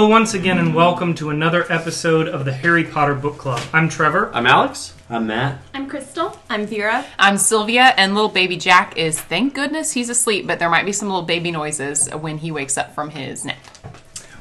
[0.00, 3.60] Hello, once again, and welcome to another episode of the Harry Potter Book Club.
[3.70, 4.34] I'm Trevor.
[4.34, 4.94] I'm Alex.
[5.10, 5.58] I'm Matt.
[5.74, 6.40] I'm Crystal.
[6.48, 7.04] I'm Vera.
[7.18, 10.92] I'm Sylvia, and little baby Jack is, thank goodness, he's asleep, but there might be
[10.92, 13.58] some little baby noises when he wakes up from his nap.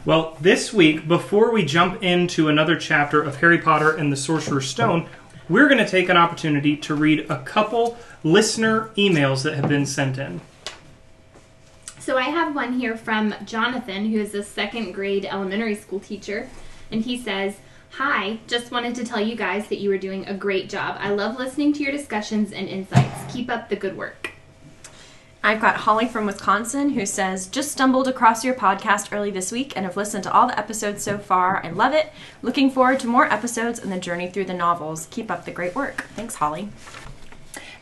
[0.06, 4.70] Well, this week, before we jump into another chapter of Harry Potter and the Sorcerer's
[4.70, 5.10] Stone,
[5.50, 9.86] we're going to take an opportunity to read a couple listener emails that have been
[9.86, 10.40] sent in.
[12.10, 16.50] So I have one here from Jonathan, who is a second grade elementary school teacher,
[16.92, 17.58] and he says,
[17.92, 20.98] Hi, just wanted to tell you guys that you are doing a great job.
[21.00, 23.32] I love listening to your discussions and insights.
[23.32, 24.32] Keep up the good work.
[25.44, 29.74] I've got Holly from Wisconsin who says, Just stumbled across your podcast early this week
[29.76, 31.64] and have listened to all the episodes so far.
[31.64, 32.12] I love it.
[32.42, 35.08] Looking forward to more episodes and the journey through the novels.
[35.12, 36.06] Keep up the great work.
[36.16, 36.70] Thanks, Holly.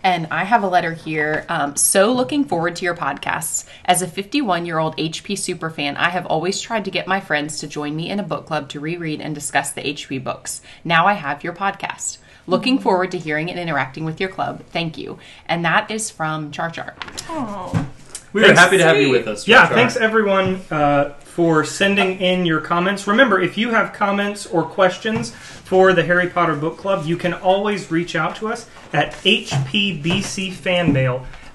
[0.07, 1.45] And I have a letter here.
[1.49, 3.65] Um, so looking forward to your podcasts.
[3.83, 7.59] As a 51 year old HP superfan, I have always tried to get my friends
[7.59, 10.61] to join me in a book club to reread and discuss the HP books.
[10.85, 12.19] Now I have your podcast.
[12.47, 14.63] Looking forward to hearing and interacting with your club.
[14.69, 15.19] Thank you.
[15.45, 16.95] And that is from Char Char.
[17.27, 17.89] Oh.
[18.37, 19.47] We are happy to have you with us.
[19.47, 23.07] Yeah, thanks everyone uh, for sending in your comments.
[23.07, 27.33] Remember, if you have comments or questions for the Harry Potter Book Club, you can
[27.33, 29.65] always reach out to us at hpbcfanmail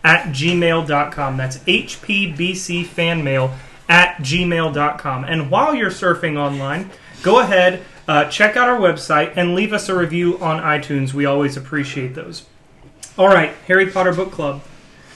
[0.02, 1.36] at gmail.com.
[1.36, 3.54] That's hpbcfanmail
[3.88, 5.24] at gmail.com.
[5.24, 6.90] And while you're surfing online,
[7.22, 11.14] go ahead, uh, check out our website, and leave us a review on iTunes.
[11.14, 12.46] We always appreciate those.
[13.16, 14.62] All right, Harry Potter Book Club.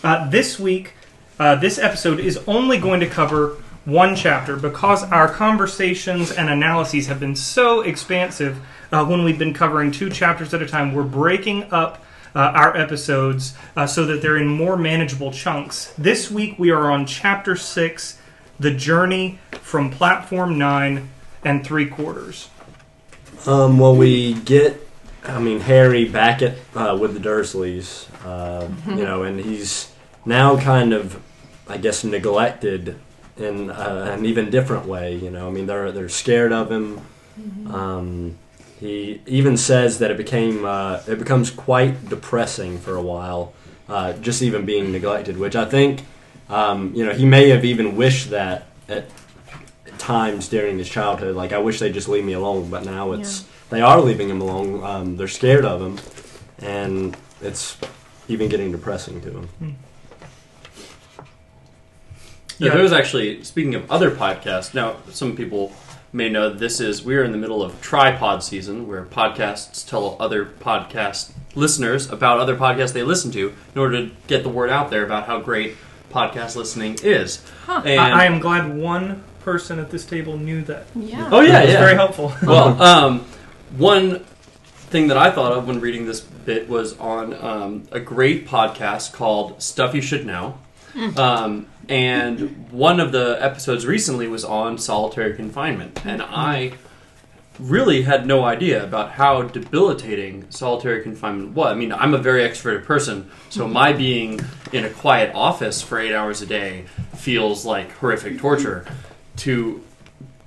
[0.05, 0.93] Uh, this week,
[1.39, 7.07] uh, this episode is only going to cover one chapter because our conversations and analyses
[7.07, 8.59] have been so expansive
[8.91, 10.93] uh, when we've been covering two chapters at a time.
[10.93, 15.93] We're breaking up uh, our episodes uh, so that they're in more manageable chunks.
[15.97, 18.19] This week we are on chapter six
[18.61, 21.09] The Journey from Platform 9
[21.45, 22.51] and Three Quarters.
[23.47, 24.87] Um, well, we get,
[25.25, 29.93] I mean, Harry back at uh, with the Dursleys, uh, you know, and he's
[30.25, 31.23] now kind of,
[31.69, 32.97] I guess, neglected
[33.37, 35.15] in uh, an even different way.
[35.15, 37.01] You know, I mean, they're they're scared of him.
[37.75, 38.39] Um,
[38.81, 43.53] he even says that it became uh, it becomes quite depressing for a while,
[43.89, 45.39] uh, just even being neglected.
[45.39, 46.05] Which I think,
[46.49, 49.07] um, you know, he may have even wished that at
[49.99, 51.35] times during his childhood.
[51.37, 52.71] Like, I wish they'd just leave me alone.
[52.71, 54.83] But now it's they are leaving him alone.
[54.85, 55.99] Um, they're scared of him,
[56.59, 57.77] and it's
[58.29, 59.77] even getting depressing to him.
[62.59, 62.75] Yeah, Yeah.
[62.75, 64.75] there was actually speaking of other podcasts.
[64.75, 65.73] Now, some people
[66.13, 70.17] may know this is we are in the middle of Trypod season, where podcasts tell
[70.21, 74.71] other podcast listeners about other podcasts they listen to in order to get the word
[74.71, 75.77] out there about how great
[76.13, 77.43] podcast listening is.
[77.69, 80.87] And I, I am glad one person at this table knew that.
[80.95, 81.29] Yeah.
[81.31, 81.81] oh yeah, It was yeah.
[81.81, 82.33] very helpful.
[82.43, 83.21] well, um,
[83.77, 84.21] one
[84.89, 89.13] thing that I thought of when reading this bit was on um, a great podcast
[89.13, 90.59] called Stuff You Should Know.
[91.17, 96.05] Um, and one of the episodes recently was on solitary confinement.
[96.05, 96.73] And I
[97.59, 101.73] really had no idea about how debilitating solitary confinement was.
[101.73, 104.41] I mean, I'm a very extroverted person, so my being
[104.73, 108.87] in a quiet office for eight hours a day feels like horrific torture.
[109.39, 109.83] To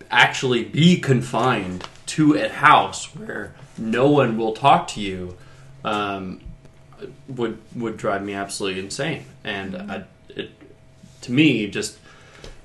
[0.09, 5.37] actually be confined to a house where no one will talk to you
[5.83, 6.41] um,
[7.27, 9.25] would would drive me absolutely insane.
[9.43, 10.03] And I,
[11.21, 11.97] to me, just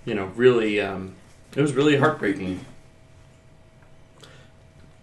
[0.05, 1.15] you know, really, um,
[1.57, 2.61] it was really heartbreaking.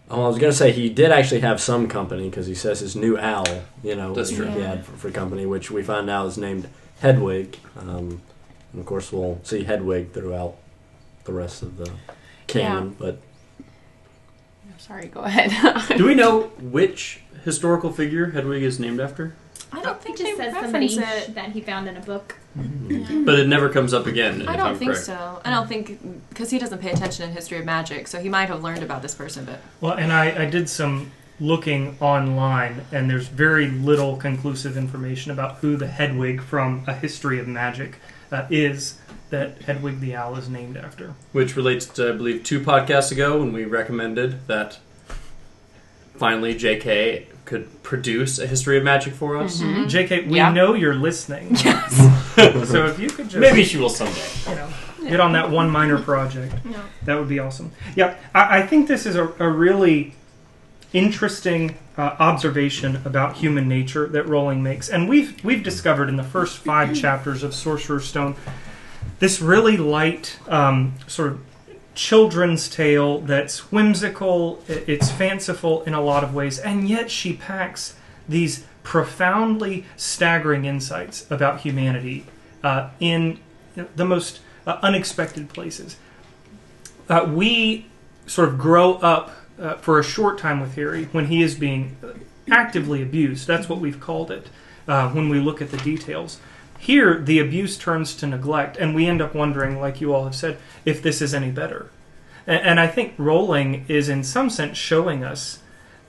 [0.09, 2.95] Oh, I was gonna say he did actually have some company because he says his
[2.95, 3.45] new owl,
[3.81, 4.45] you know, That's true.
[4.47, 6.67] he had for, for company, which we find out is named
[6.99, 7.57] Hedwig.
[7.79, 8.21] Um,
[8.73, 10.55] and of course, we'll see Hedwig throughout
[11.23, 11.89] the rest of the
[12.47, 12.95] canon.
[12.99, 13.19] But
[14.77, 15.51] Sorry, go ahead.
[15.97, 19.35] Do we know which historical figure Hedwig is named after?
[19.71, 21.35] I don't think It just they says somebody reference it.
[21.35, 22.35] that he found in a book.
[22.55, 24.47] But it never comes up again.
[24.47, 25.05] I don't I'm think correct.
[25.05, 25.41] so.
[25.45, 28.47] I don't think because he doesn't pay attention in history of magic, so he might
[28.49, 33.09] have learned about this person, but Well, and I, I did some looking online, and
[33.09, 37.95] there's very little conclusive information about who the Hedwig from A History of Magic
[38.31, 38.99] uh, is
[39.29, 41.13] that Hedwig the Owl is named after.
[41.31, 44.77] Which relates to, I believe, two podcasts ago when we recommended that
[46.15, 47.27] finally J.K.
[47.45, 49.61] could produce a history of magic for us.
[49.61, 50.51] JK, we Yeah.
[50.51, 51.55] know you're listening.
[52.65, 54.21] so if you could just Maybe she will someday.
[54.49, 54.69] you know,
[55.09, 56.53] get on that one minor project.
[56.69, 56.81] Yeah.
[57.05, 57.71] That would be awesome.
[57.95, 60.13] Yeah, I, I think this is a, a really
[60.93, 66.23] interesting uh, observation about human nature that Rowling makes, and we've we've discovered in the
[66.23, 68.35] first five chapters of Sorcerer's Stone
[69.19, 71.39] this really light um, sort of
[71.93, 77.33] children's tale that's whimsical, i- it's fanciful in a lot of ways, and yet she
[77.33, 77.95] packs
[78.27, 82.25] these profoundly staggering insights about humanity
[82.63, 83.39] uh, in
[83.95, 85.97] the most uh, unexpected places.
[87.09, 87.85] Uh, we
[88.25, 91.97] sort of grow up uh, for a short time with Harry when he is being
[92.49, 93.47] actively abused.
[93.47, 94.47] That's what we've called it
[94.87, 96.39] uh, when we look at the details.
[96.79, 100.35] Here, the abuse turns to neglect, and we end up wondering, like you all have
[100.35, 101.91] said, if this is any better.
[102.47, 105.59] And, and I think Rowling is, in some sense, showing us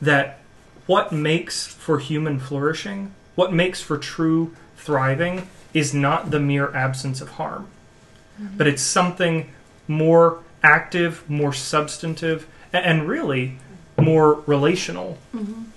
[0.01, 0.39] that
[0.87, 7.21] what makes for human flourishing, what makes for true thriving, is not the mere absence
[7.21, 7.69] of harm,
[8.57, 9.49] but it's something
[9.89, 13.57] more active, more substantive, and really
[14.01, 15.19] more relational,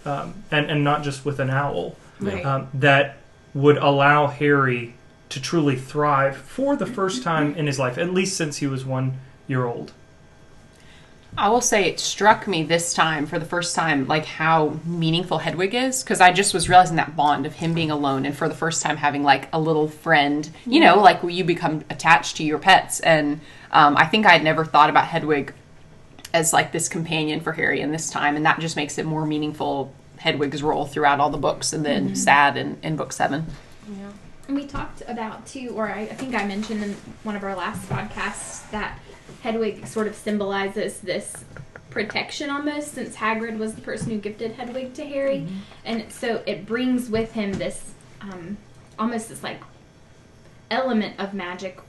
[0.06, 2.46] um, and, and not just with an owl Right.
[2.46, 3.18] um, that
[3.54, 4.94] would allow Harry
[5.30, 8.86] to truly thrive for the first time in his life, at least since he was
[8.86, 9.92] one year old.
[11.38, 15.38] I will say it struck me this time for the first time, like how meaningful
[15.38, 18.48] Hedwig is, because I just was realizing that bond of him being alone and for
[18.48, 22.44] the first time having like a little friend, you know, like you become attached to
[22.44, 23.02] your pets.
[23.02, 23.42] And
[23.72, 25.54] um, I think I had never thought about Hedwig
[26.34, 29.26] as like this companion for Harry in this time, and that just makes it more
[29.26, 29.94] meaningful.
[30.18, 33.46] Hedwig's role throughout all the books, and then sad in, in book seven.
[33.90, 34.12] Yeah.
[34.48, 36.94] And we talked about too, or I, I think I mentioned in
[37.24, 39.00] one of our last podcasts that
[39.42, 41.45] Hedwig sort of symbolizes this
[41.89, 45.48] protection almost, since Hagrid was the person who gifted Hedwig to Harry,
[45.86, 48.57] and so it brings with him this um,
[49.00, 49.62] almost this like
[50.72, 51.80] element of magic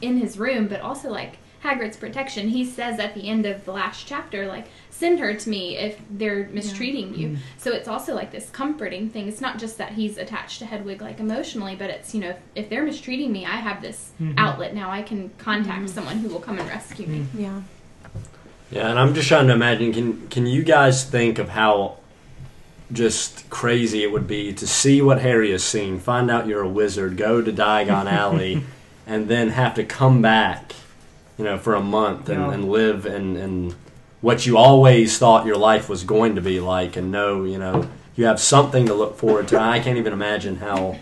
[0.00, 2.48] in his room, but also like Hagrid's protection.
[2.48, 5.98] He says at the end of the last chapter, like, send her to me if
[6.10, 7.28] they're mistreating you.
[7.28, 7.38] Mm.
[7.56, 9.28] So it's also like this comforting thing.
[9.28, 12.38] It's not just that he's attached to Hedwig like emotionally, but it's, you know, if,
[12.54, 14.38] if they're mistreating me, I have this mm-hmm.
[14.38, 14.90] outlet now.
[14.90, 15.86] I can contact mm-hmm.
[15.86, 17.20] someone who will come and rescue me.
[17.20, 17.40] Mm.
[17.40, 17.62] Yeah.
[18.70, 19.94] Yeah, and I'm just trying to imagine.
[19.94, 21.96] Can can you guys think of how
[22.92, 26.68] just crazy it would be to see what Harry has seen, find out you're a
[26.68, 28.62] wizard, go to Diagon Alley,
[29.06, 30.72] and then have to come back,
[31.38, 32.52] you know, for a month and, Yeah.
[32.52, 33.74] and live in, in
[34.20, 37.88] what you always thought your life was going to be like, and know, you know,
[38.16, 39.60] you have something to look forward to.
[39.60, 40.98] I can't even imagine how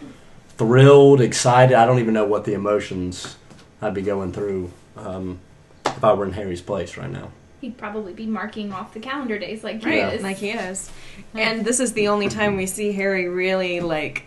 [0.59, 1.75] thrilled, excited.
[1.75, 3.37] I don't even know what the emotions
[3.81, 5.39] I'd be going through um,
[5.87, 7.31] if I were in Harry's place right now.
[7.63, 10.23] He'd probably be marking off the calendar days like he Right, is.
[10.23, 10.91] like he is.
[11.35, 14.25] And this is the only time we see Harry really like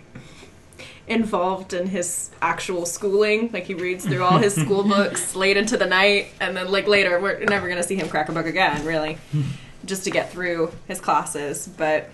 [1.09, 3.49] involved in his actual schooling.
[3.51, 6.87] Like he reads through all his school books late into the night, and then like
[6.87, 9.17] later we're never gonna see him crack a book again, really,
[9.85, 11.67] just to get through his classes.
[11.67, 12.09] But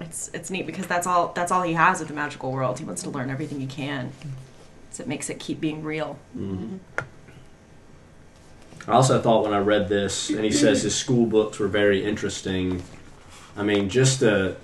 [0.00, 2.78] it's it's neat because that's all that's all he has of the magical world.
[2.78, 4.12] He wants to learn everything he can.
[4.92, 6.18] So it makes it keep being real.
[6.36, 6.76] Mm-hmm.
[8.88, 12.04] I also thought when I read this, and he says his school books were very
[12.04, 12.82] interesting.
[13.56, 14.56] I mean, just to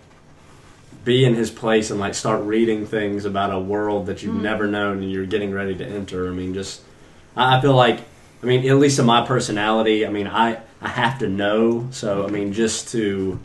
[1.04, 4.66] be in his place and like start reading things about a world that you've never
[4.66, 6.28] known and you're getting ready to enter.
[6.28, 6.82] I mean, just
[7.36, 8.00] I I feel like,
[8.42, 11.88] I mean, at least in my personality, I mean, I I have to know.
[11.90, 13.40] So I mean, just to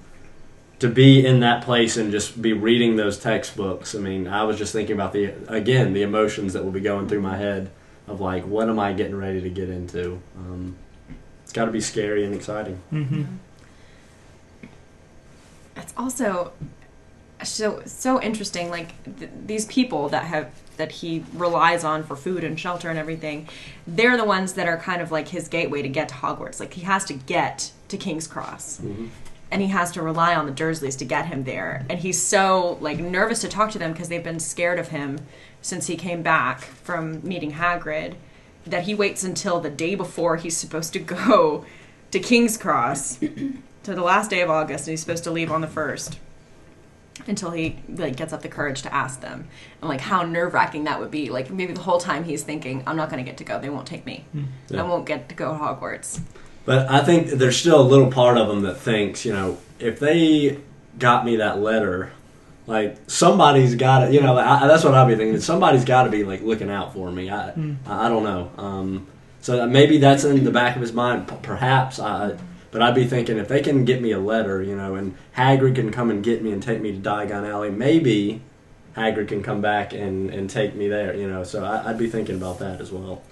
[0.80, 3.96] to be in that place and just be reading those textbooks.
[3.96, 7.08] I mean, I was just thinking about the again the emotions that will be going
[7.08, 7.72] through my head
[8.08, 10.22] of like, what am I getting ready to get into?
[10.38, 10.76] Um,
[11.44, 12.80] it's got to be scary and exciting.
[12.92, 13.24] Mm-hmm.
[15.76, 16.52] it's also
[17.44, 22.44] so so interesting like th- these people that have that he relies on for food
[22.44, 23.48] and shelter and everything
[23.88, 26.60] they're the ones that are kind of like his gateway to get to hogwarts.
[26.60, 28.80] Like he has to get to king's cross.
[28.80, 29.08] Mm-hmm.
[29.50, 31.86] And he has to rely on the dursleys to get him there.
[31.90, 35.20] And he's so like nervous to talk to them because they've been scared of him
[35.62, 38.16] since he came back from meeting hagrid
[38.66, 41.66] that he waits until the day before he's supposed to go
[42.12, 45.62] to king's cross to the last day of August, and he's supposed to leave on
[45.62, 46.20] the first.
[47.26, 49.48] Until he like gets up the courage to ask them,
[49.82, 51.30] and like how nerve wracking that would be.
[51.30, 53.60] Like maybe the whole time he's thinking, "I'm not going to get to go.
[53.60, 54.26] They won't take me.
[54.70, 54.84] Yeah.
[54.84, 56.22] I won't get to go to Hogwarts."
[56.66, 60.00] But I think there's still a little part of him that thinks, you know, if
[60.00, 60.60] they
[61.00, 62.12] got me that letter,
[62.68, 65.40] like somebody's got to, you know, I, that's what I'd be thinking.
[65.40, 67.30] Somebody's got to be like looking out for me.
[67.30, 68.52] I, I, I don't know.
[68.58, 69.08] Um,
[69.40, 72.00] so maybe that's in the back of his mind, perhaps.
[72.00, 72.38] I,
[72.78, 75.74] but I'd be thinking if they can get me a letter, you know, and Hagrid
[75.74, 78.40] can come and get me and take me to Diagon Alley, maybe
[78.96, 81.44] Hagrid can come back and, and take me there, you know.
[81.44, 83.24] So I, I'd be thinking about that as well.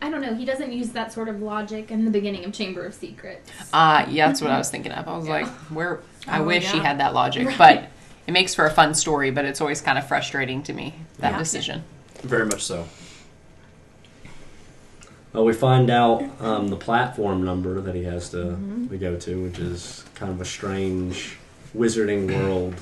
[0.00, 0.34] I don't know.
[0.34, 3.50] He doesn't use that sort of logic in the beginning of Chamber of Secrets.
[3.74, 5.06] Uh, yeah, that's what I was thinking of.
[5.06, 6.00] I was like, where?
[6.26, 7.90] I Oh, wish he had that logic, but
[8.26, 9.30] it makes for a fun story.
[9.30, 11.38] But it's always kind of frustrating to me that Yeah.
[11.38, 11.84] decision.
[12.22, 12.86] Very much so.
[15.34, 18.56] Uh, we find out um, the platform number that he has to,
[18.88, 21.36] to go to, which is kind of a strange
[21.76, 22.74] Wizarding World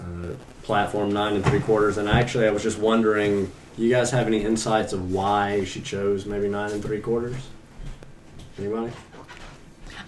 [0.00, 1.96] uh, platform, nine and three quarters.
[1.96, 6.26] And actually, I was just wondering, you guys have any insights of why she chose
[6.26, 7.36] maybe nine and three quarters?
[8.58, 8.92] Anybody?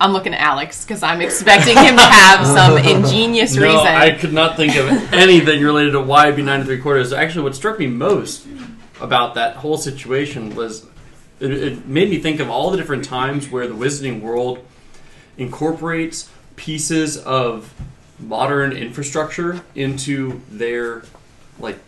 [0.00, 3.86] I'm looking at Alex because I'm expecting him to have some ingenious No, reason.
[3.86, 7.12] I could not think of anything related to why it'd be nine and three quarters.
[7.12, 8.46] Actually, what struck me most
[9.00, 10.86] about that whole situation was
[11.40, 14.64] it, it made me think of all the different times where the Wizarding World
[15.36, 17.72] incorporates pieces of
[18.18, 21.02] modern infrastructure into their
[21.58, 21.78] like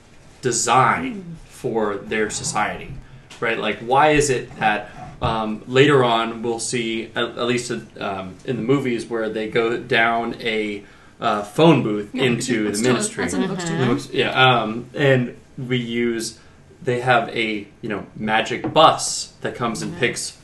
[0.43, 2.93] design for their society,
[3.41, 3.59] right?
[3.59, 4.91] Like, why is it that
[5.23, 9.77] um, later on we'll see, at, at least um, in the movies, where they go
[9.79, 10.85] down a
[11.21, 13.25] uh, phone booth into the ministry?
[13.25, 14.09] In the.
[14.13, 16.39] Yeah, um, and we use.
[16.87, 20.39] They have a you know magic bus that comes and picks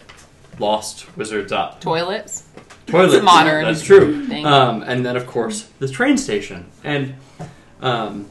[0.59, 1.81] lost wizards up.
[1.81, 2.49] Toilets.
[2.87, 4.27] Toilets, modern That's true.
[4.27, 4.45] thing.
[4.45, 7.15] Um, and then of course the train station, and
[7.81, 8.29] um,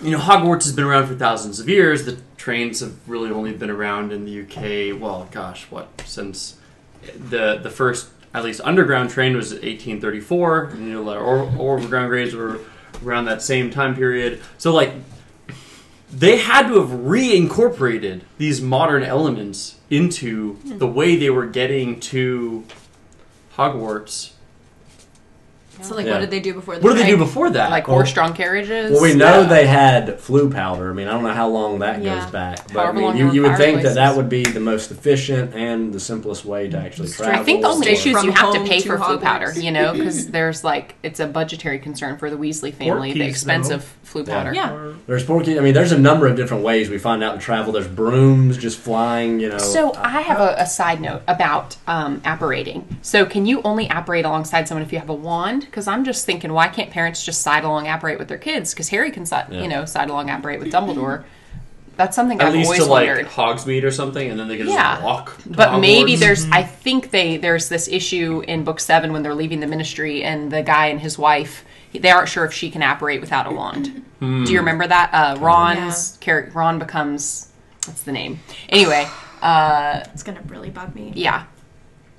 [0.00, 2.04] you know Hogwarts has been around for thousands of years.
[2.04, 5.00] The trains have really only been around in the UK.
[5.00, 6.56] Well, gosh, what since
[7.02, 10.64] the the first at least underground train was 1834.
[10.66, 12.60] And, you know, or, overground grades were
[13.04, 14.40] around that same time period.
[14.58, 14.92] So like
[16.12, 20.78] they had to have reincorporated these modern elements into hmm.
[20.78, 22.64] the way they were getting to
[23.56, 24.32] Hogwarts.
[25.82, 26.12] So like, Yeah.
[26.14, 26.76] what did they do before?
[26.76, 27.70] The What did they do before that?
[27.70, 28.92] Like horse-drawn carriages.
[28.92, 29.46] Well, we know Yeah.
[29.48, 30.90] they had Floo powder.
[30.90, 32.20] I mean, I don't know how long that Yeah.
[32.20, 34.14] goes back, but I However mean, long you, there you were would think that that
[34.14, 34.16] fireplaces.
[34.16, 37.40] would be the most efficient and the simplest way to actually travel.
[37.40, 38.98] I think the only or- issue is From you have to home pay to for
[38.98, 39.22] Floo Hogwarts.
[39.22, 43.20] powder, you know, because there's like it's a budgetary concern for the Weasley family, the
[43.20, 43.76] Portkeys, expense though.
[43.76, 44.34] of Floo Yeah.
[44.34, 44.54] powder.
[44.54, 44.72] Yeah.
[44.72, 45.56] Or- There's Portkey.
[45.56, 47.72] I mean, there's a number of different ways we find out to travel.
[47.72, 49.40] There's brooms just flying.
[49.40, 49.58] You know.
[49.58, 52.84] So I have a, a side note about um, apparating.
[53.02, 55.69] So can you only apparate alongside someone if you have a wand?
[55.70, 58.74] Because I'm just thinking, why can't parents just side along apparate with their kids?
[58.74, 59.62] Because Harry can side, Yeah.
[59.62, 61.22] you know, side along apparate with Dumbledore.
[61.96, 63.26] That's something At I've least always to like wondered.
[63.28, 64.94] Hogsmeade or something, and then they can Yeah.
[64.94, 65.36] just walk.
[65.42, 66.18] to But maybe Hogwarts.
[66.20, 70.24] there's, I think they there's this issue in book seven when they're leaving the ministry
[70.24, 73.50] and the guy and his wife they aren't sure if she can apparate without a
[73.50, 74.02] wand.
[74.20, 74.44] Hmm.
[74.44, 75.10] Do you remember that?
[75.12, 77.48] Uh, Ron's character, Ron becomes
[77.86, 78.38] what's the name?
[78.68, 79.06] Anyway,
[79.42, 81.12] uh, It's gonna really bug me.
[81.16, 81.42] yeah,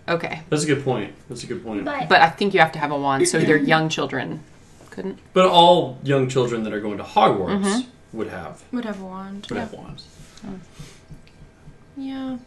[0.08, 0.42] okay.
[0.50, 1.14] That's a good point.
[1.30, 1.86] That's a good point.
[1.86, 4.42] But, But, But I think you have to have a wand, so their young children
[4.90, 5.20] couldn't.
[5.34, 8.18] But all young children that are going to Hogwarts Mm-hmm.
[8.18, 9.48] would have Would have a wand.
[9.50, 9.62] would Yeah.
[9.62, 10.06] have wands.
[11.98, 12.38] yeah.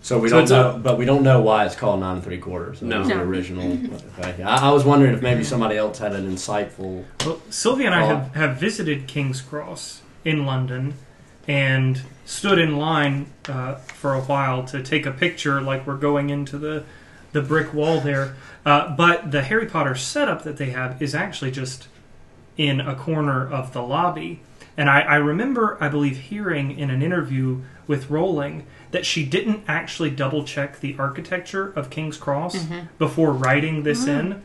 [0.00, 2.16] So we So don't it's a- know, but we don't know why it's called nine
[2.16, 2.80] and three quarters.
[2.80, 3.00] That No.
[3.00, 3.22] was the No.
[3.22, 3.78] original.
[4.18, 4.42] Okay.
[4.42, 7.04] I, I was wondering if maybe somebody else had an insightful.
[7.26, 10.94] Well, Sylvia and I have, have visited King's Cross in London
[11.48, 16.30] and stood in line uh, for a while to take a picture, like we're going
[16.30, 16.84] into the
[17.32, 18.36] the brick wall there.
[18.64, 21.88] Uh, but the Harry Potter setup that they have is actually just
[22.56, 24.40] in a corner of the lobby.
[24.76, 29.64] And I, I remember, I believe, hearing in an interview with Rowling that she didn't
[29.68, 32.66] actually double check the architecture of King's Cross
[32.98, 34.42] before writing this in.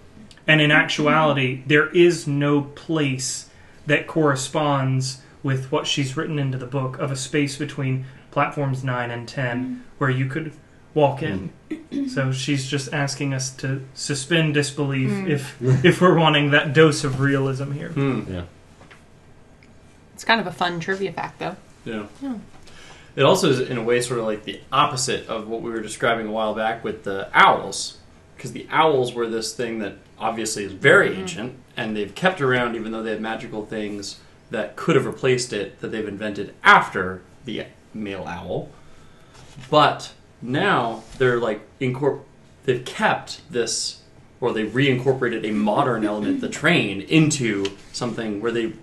[0.48, 3.50] And in actuality, there is no place
[3.86, 9.12] that corresponds with what she's written into the book of a space between platforms 9
[9.12, 9.82] and 10 mm.
[10.00, 10.54] where you could
[10.94, 11.52] walk in.
[11.70, 12.10] Mm.
[12.10, 15.30] So she's just asking us to suspend disbelief mm.
[15.30, 17.90] if if we're wanting that dose of realism here.
[17.90, 18.32] Hmm.
[18.32, 18.44] Yeah.
[20.14, 21.56] It's kind of a fun trivia fact, though.
[21.86, 22.06] Yeah.
[23.16, 25.82] It also is, in a way, sort of like the opposite of what we were
[25.82, 27.98] describing a while back with the owls.
[28.36, 31.22] Because the owls were this thing that obviously is very mm-hmm.
[31.22, 34.20] ancient, and they've kept around even though they have magical things
[34.54, 38.70] that could have replaced it that they've invented after the mail owl.
[39.72, 42.22] But now they're like incorp-
[42.64, 44.04] they've kept this
[44.40, 48.74] or they reincorporated a modern element, the train, into something where they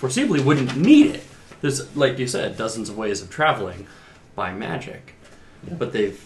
[0.00, 1.24] foreseeably wouldn't need it.
[1.60, 3.86] There's, like you said, dozens of ways of traveling
[4.34, 5.14] by magic,
[5.78, 6.20] but they've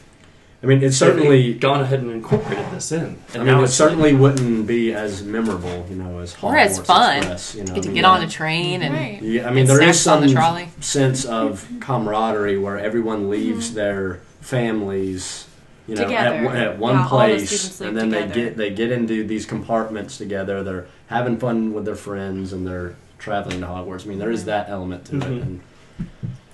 [0.63, 1.55] I mean, it's certainly certainly.
[1.55, 3.19] gone ahead and incorporated this in.
[3.35, 6.57] And I now mean, it it's certainly wouldn't be as memorable, you know, as Or
[6.57, 7.17] as Hogwarts fun.
[7.19, 9.23] Express, you know, Get to I mean, get on a train and Right.
[9.23, 15.47] Yeah, I mean, there is some the sense of camaraderie where everyone leaves their families,
[15.87, 16.45] you know, at, Together.
[16.45, 18.29] one- at one Yeah, all the place, and then together.
[18.29, 20.63] they get they get into these compartments together.
[20.65, 24.05] They're having fun with their friends, and they're traveling to Hogwarts.
[24.05, 25.23] I mean, there is that element to Mhm.
[25.37, 25.43] it.
[25.43, 25.61] And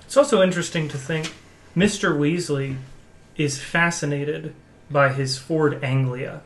[0.05, 1.33] It's also interesting to think
[1.75, 2.15] Mr.
[2.15, 2.75] Weasley
[3.37, 4.53] is fascinated
[4.89, 6.41] by his Ford Anglia,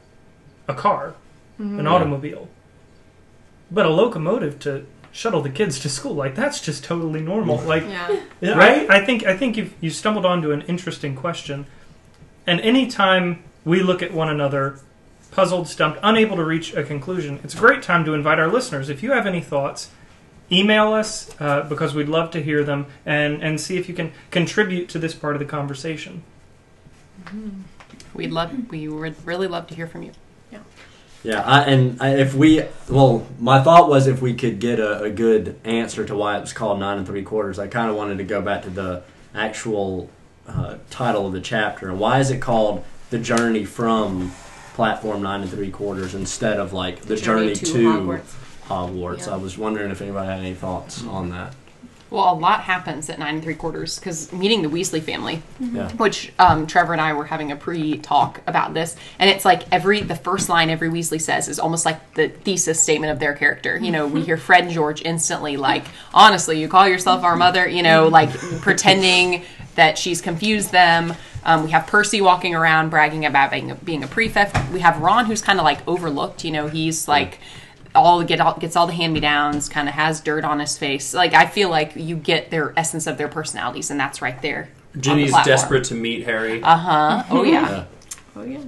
[0.68, 1.16] a car,
[1.58, 2.48] an automobile.
[3.70, 6.14] But a locomotive to shuttle the kids to school.
[6.14, 7.58] Like that's just totally normal.
[7.58, 8.20] Like Yeah.
[8.40, 8.90] Yeah, right?
[8.90, 11.66] I think I think you've you stumbled onto an interesting question.
[12.46, 14.80] And anytime we look at one another,
[15.32, 18.90] puzzled, stumped, unable to reach a conclusion, it's a great time to invite our listeners.
[18.90, 19.90] If you have any thoughts,
[20.52, 24.14] email us uh, because we'd love to hear them and and see if you can
[24.32, 26.24] contribute to this part of the conversation.
[28.14, 30.12] We'd love, we would really love to hear from you.
[31.24, 35.04] Yeah, I, and I, if we, well, my thought was if we could get a,
[35.04, 37.98] a good answer to why it was called nine and three quarters, I kind of
[37.98, 39.04] wanted to go back to the
[39.34, 40.10] actual
[40.48, 44.32] uh, title of the chapter and why is it called the journey from
[44.74, 48.36] platform nine and three quarters instead of like the journey, to, Hogwarts.
[48.68, 49.28] Hogwarts?
[49.28, 49.34] Yeah.
[49.34, 51.54] I was wondering if anybody had any thoughts on that.
[52.10, 55.92] Well, a lot happens at nine and three quarters because meeting the Weasley family, Yeah.
[55.94, 60.02] which um, Trevor and I were having a pre-talk about this, and it's like every
[60.02, 63.78] the first line every Weasley says is almost like the thesis statement of their character.
[63.78, 65.84] You know, we hear Fred and George instantly like,
[66.14, 68.30] honestly, you call yourself our mother, you know, like
[68.62, 69.44] pretending
[69.76, 71.14] that she's confused them.
[71.44, 74.58] Um, we have Percy walking around bragging about being, a, being a prefect.
[74.72, 76.44] We have Ron, who's kind of like overlooked.
[76.44, 77.40] You know, he's like
[77.98, 80.78] all get all, gets all the hand me downs, kind of has dirt on his
[80.78, 81.14] face.
[81.14, 84.62] Like I feel like you get their essence of their personalities, and that's right there.
[84.62, 86.62] on the Ginny's desperate to meet Harry.
[86.64, 87.24] Uh huh.
[87.30, 87.70] Oh yeah.
[87.70, 87.84] Yeah.
[88.36, 88.62] Oh yeah.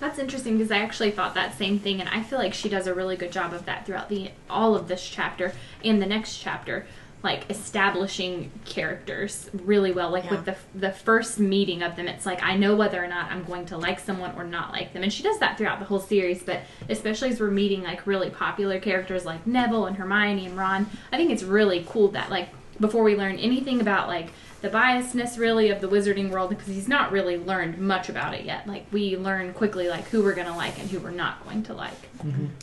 [0.00, 2.86] That's interesting because I actually thought that same thing, and I feel like she does
[2.86, 5.52] a really good job of that throughout the all of this chapter
[5.84, 6.86] and the next chapter,
[7.24, 10.10] like establishing characters really well.
[10.10, 13.32] Like with the the first meeting of them, it's like I know whether or not
[13.32, 15.86] I'm going to like someone or not like them, and she does that throughout the
[15.86, 16.42] whole series.
[16.42, 20.86] But especially as we're meeting like really popular characters like Neville and Hermione and Ron,
[21.10, 24.30] I think it's really cool that like before we learn anything about like
[24.64, 28.46] the biasness really of the wizarding world because he's not really learned much about it
[28.46, 28.66] yet.
[28.66, 31.74] Like we learn quickly like who we're gonna like and who we're not going to
[31.74, 31.92] like.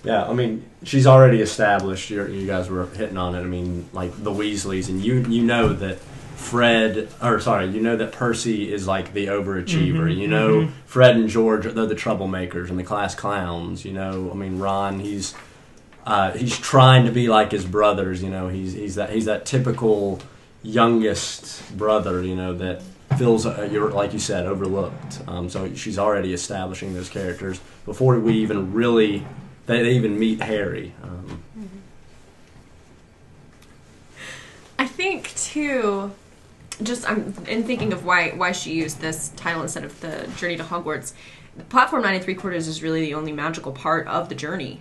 [0.04, 2.10] Yeah, I mean, she's already established.
[2.10, 3.42] you you guys were hitting on it.
[3.42, 7.96] I mean, like the Weasleys, and you you know that Fred, or sorry, you know
[7.96, 10.10] that Percy is like the overachiever.
[10.10, 10.72] Mhm, you know, mhm.
[10.88, 13.86] Fred and George, they're the troublemakers and the class clowns.
[13.86, 15.36] You know, I mean, Ron, he's
[16.08, 18.24] uh, he's trying to be like his brothers.
[18.24, 20.20] You know, he's he's that he's that typical
[20.64, 22.24] youngest brother.
[22.24, 22.82] You know that
[23.18, 25.22] feels uh, you're like you said overlooked.
[25.28, 29.26] Um, so she's already establishing those characters before we even really
[29.66, 30.94] they, they even meet Harry.
[31.04, 31.42] Um,
[34.80, 36.12] I think too.
[36.82, 40.58] Just I'm in thinking of why why she used this title instead of the journey
[40.58, 41.14] to Hogwarts.
[41.70, 44.80] Platform nine and three quarters is really the only magical part of the journey,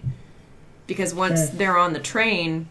[0.86, 1.56] because once Sure.
[1.58, 2.68] they're on the train,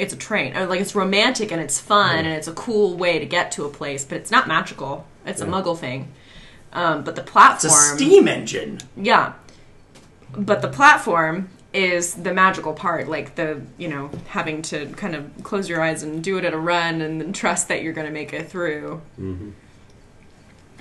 [0.00, 0.56] it's a train.
[0.56, 3.64] Uh, Like it's romantic and it's fun and it's a cool way to get to
[3.64, 5.06] a place, but it's not magical.
[5.26, 6.08] It's a Muggle thing.
[6.72, 8.78] Um, but the it's platform, a steam engine.
[8.96, 9.34] yeah.
[10.36, 15.28] But the platform is the magical part, like the, you know, having to kind of
[15.42, 18.06] close your eyes and do it at a run and then trust that you're going
[18.06, 19.02] to make it through.
[19.20, 19.52] mhm.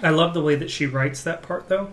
[0.01, 1.89] I love the way that she writes that part, though.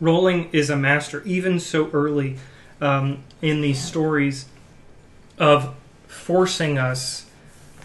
[0.00, 2.36] Rowling is a master, even so early
[2.80, 4.46] um, in these stories,
[5.36, 5.74] of
[6.24, 7.26] forcing us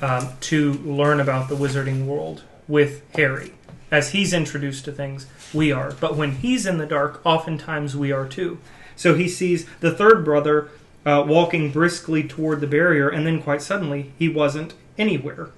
[0.02, 3.52] um, to learn about the wizarding world with Harry.
[3.92, 5.92] As he's introduced to things, we are.
[6.00, 8.58] But when he's in the dark, oftentimes we are too.
[8.96, 10.70] So he sees the third brother
[11.06, 15.50] uh, walking briskly toward the barrier, and then quite suddenly, he wasn't anywhere.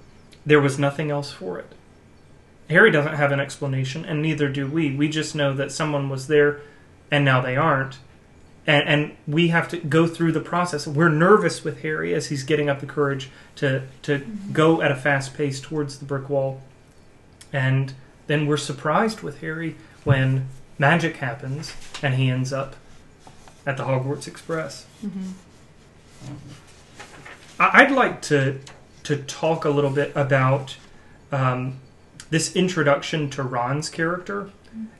[0.44, 1.70] There was nothing else for it.
[2.68, 4.96] Harry doesn't have an explanation, and neither do we.
[4.96, 6.62] We just know that someone was there,
[7.12, 7.98] and now they aren't.
[8.66, 10.86] And, and we have to go through the process.
[10.86, 14.96] We're nervous with Harry as he's getting up the courage to, to go at a
[14.96, 16.62] fast pace towards the brick wall.
[17.52, 17.92] And
[18.28, 20.46] then we're surprised with Harry when
[20.78, 22.76] magic happens and he ends up
[23.66, 24.86] at the Hogwarts Express.
[27.58, 28.58] I- I'd like to
[29.04, 30.76] to talk a little bit about
[31.32, 31.80] um,
[32.30, 34.50] this introduction to Ron's character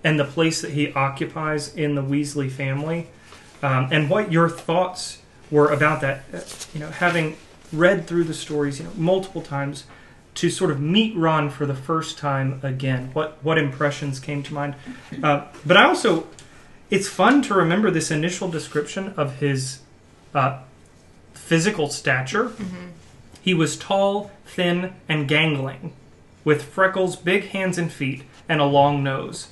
[0.03, 3.07] and the place that he occupies in the Weasley family,
[3.62, 5.18] um, and what your thoughts
[5.51, 6.25] were about that.
[6.33, 6.40] Uh,
[6.75, 7.37] You know, having
[7.72, 9.85] read through the stories, you know, multiple times,
[10.35, 13.11] to sort of meet Ron for the first time again.
[13.12, 14.75] What what impressions came to mind?
[15.22, 16.27] Uh, but I also,
[16.90, 19.81] it's fun to remember this initial description of his
[20.35, 20.61] uh,
[21.35, 22.53] physical stature.
[23.42, 25.92] He was tall, thin, and gangling,
[26.44, 29.48] with freckles, big hands and feet, and a long nose.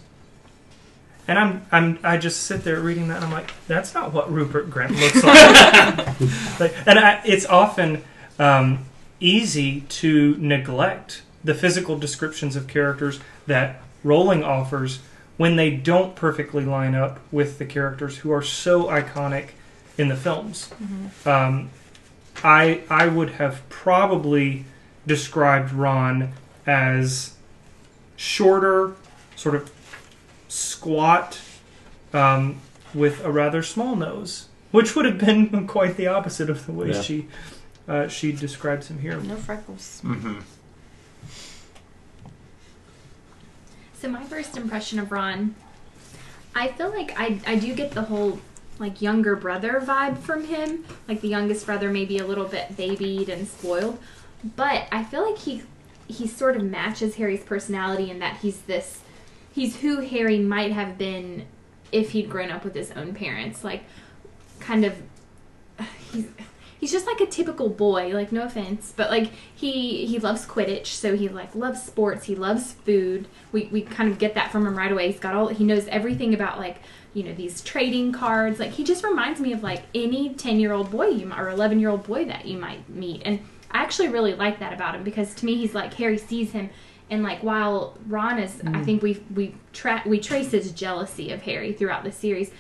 [1.31, 4.33] And I'm, I'm, I just sit there reading that, and I'm like, that's not what
[4.33, 6.59] Rupert Grint looks like.
[6.61, 8.03] Like, and I, it's often
[8.41, 8.85] um,
[9.21, 14.99] easy to neglect the physical descriptions of characters that Rowling offers
[15.37, 19.51] when they don't perfectly line up with the characters who are so iconic
[19.97, 20.69] in the films.
[21.25, 21.71] Um,
[22.43, 24.65] I I would have probably
[25.07, 26.33] described Ron
[26.67, 27.35] as
[28.17, 28.95] shorter,
[29.37, 29.71] sort of
[30.51, 31.41] squat,
[32.13, 32.61] um,
[32.93, 36.91] with a rather small nose, which would have been quite the opposite of the way
[36.91, 37.01] Yeah.
[37.01, 37.27] she
[37.89, 39.17] uh, she describes him here.
[39.19, 40.01] No freckles.
[40.05, 40.41] Mm-hmm.
[44.01, 45.55] So my first impression of Ron,
[46.55, 48.41] I feel like I I do get the whole
[48.79, 50.85] like younger brother vibe from him.
[51.09, 53.99] Like the youngest brother maybe a little bit babied and spoiled.
[54.57, 55.63] But I feel like he
[56.09, 59.01] he sort of matches Harry's personality in that he's this
[59.53, 61.47] he's who Harry might have been
[61.93, 63.65] if he'd grown up with his own parents.
[63.65, 63.85] Like
[64.61, 64.95] kind of
[66.13, 66.27] he's
[66.81, 70.87] he's just like a typical boy like no offense but like he he loves quidditch
[70.87, 74.67] so he like loves sports he loves food we we kind of get that from
[74.67, 76.79] him right away he's got all he knows everything about like
[77.13, 80.73] you know these trading cards like he just reminds me of like any 10 year
[80.73, 83.83] old boy you might or 11 year old boy that you might meet and i
[83.83, 86.71] actually really like that about him because to me he's like harry sees him
[87.11, 88.85] and like while ron is i mm.
[88.85, 92.51] think we we tra- we trace his jealousy of harry throughout the series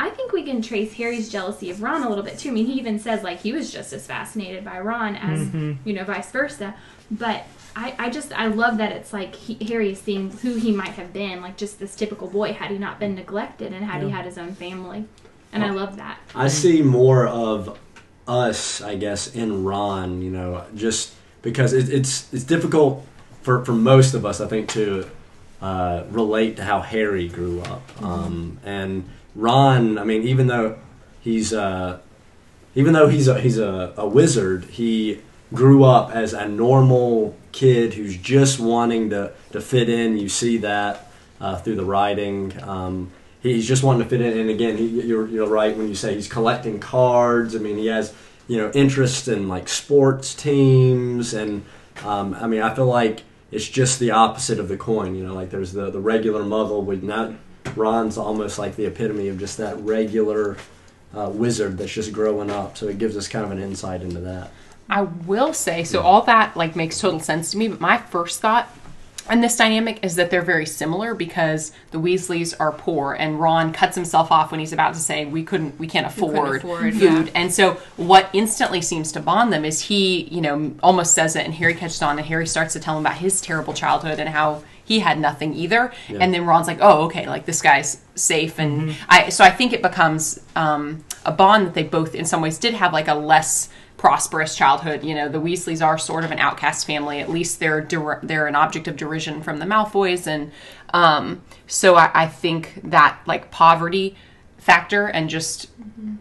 [0.00, 2.48] I think we can trace Harry's jealousy of Ron a little bit too.
[2.48, 5.88] I mean, he even says like he was just as fascinated by Ron as mm-hmm.
[5.88, 6.74] you know, vice versa.
[7.10, 7.44] But
[7.76, 10.90] I, I just I love that it's like he, Harry is seeing who he might
[10.90, 14.10] have been, like just this typical boy had he not been neglected and had he
[14.10, 15.04] had his own family.
[15.52, 16.18] And I love that.
[16.34, 17.78] I see more of
[18.26, 20.22] us, I guess, in Ron.
[20.22, 23.06] You know, just because it, it's it's difficult
[23.44, 25.08] for for most of us, I think, to
[25.62, 28.02] uh, relate to how Harry grew up.
[28.02, 30.78] Um, and Ron, I mean, even though
[31.20, 32.00] he's uh,
[32.74, 35.20] even though he's a, he's a, a wizard, he
[35.52, 40.16] grew up as a normal kid who's just wanting to, to fit in.
[40.16, 42.52] You see that uh, through the writing.
[42.62, 44.36] Um, he's just wanting to fit in.
[44.38, 47.54] And again, he, you're, you're right when you say he's collecting cards.
[47.54, 48.12] I mean, he has
[48.48, 51.64] you know interest in like sports teams, and
[52.04, 55.14] um, I mean, I feel like it's just the opposite of the coin.
[55.14, 57.32] You know, like there's the the regular Muggle with not.
[57.76, 60.58] Ron's almost like the epitome of just that regular
[61.16, 62.76] uh, wizard that's just growing up.
[62.76, 64.50] So it gives us kind of an insight into that.
[64.90, 68.40] I will say, so all that like makes total sense to me, but my first
[68.40, 68.68] thought
[69.30, 73.72] in this dynamic is that they're very similar because the Weasleys are poor and Ron
[73.72, 76.94] cuts himself off when he's about to say we couldn't we can't couldn't afford, afford,
[76.94, 77.26] food.
[77.26, 77.32] yeah.
[77.34, 81.44] And so what instantly seems to bond them is he, you know, almost says it
[81.44, 84.28] and Harry catches on and Harry starts to tell him about his terrible childhood and
[84.28, 85.92] how he had nothing either.
[86.08, 89.72] And then Ron's like, "Oh, okay, like this guy's safe." And I so I think
[89.72, 93.14] it becomes um, a bond that they both in some ways did have like a
[93.14, 93.70] less
[94.04, 95.02] prosperous childhood.
[95.02, 97.20] You know, the Weasleys are sort of an outcast family.
[97.20, 100.52] At least they're der- they're an object of derision from the Malfoys, and
[100.92, 104.14] um, so I, I think that like poverty
[104.58, 105.70] factor and just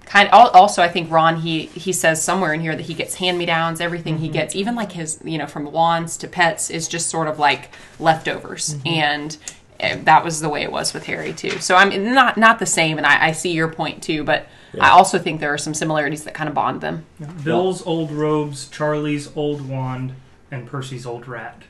[0.05, 3.15] kind of also I think Ron he he says somewhere in here that he gets
[3.15, 3.81] hand me downs.
[3.81, 7.27] Everything he gets, even like his you know from wands to pets, is just sort
[7.27, 7.69] of like
[7.99, 9.35] leftovers and.
[9.81, 11.59] eh, That was the way it was with Harry too.
[11.59, 14.23] So I'm not not the same, and I, I see your point too.
[14.23, 14.47] But
[14.79, 17.05] I also think there are some similarities that kind of bond them.
[17.43, 20.13] Bill's old robes, Charlie's old wand,
[20.49, 21.63] and Percy's old rat.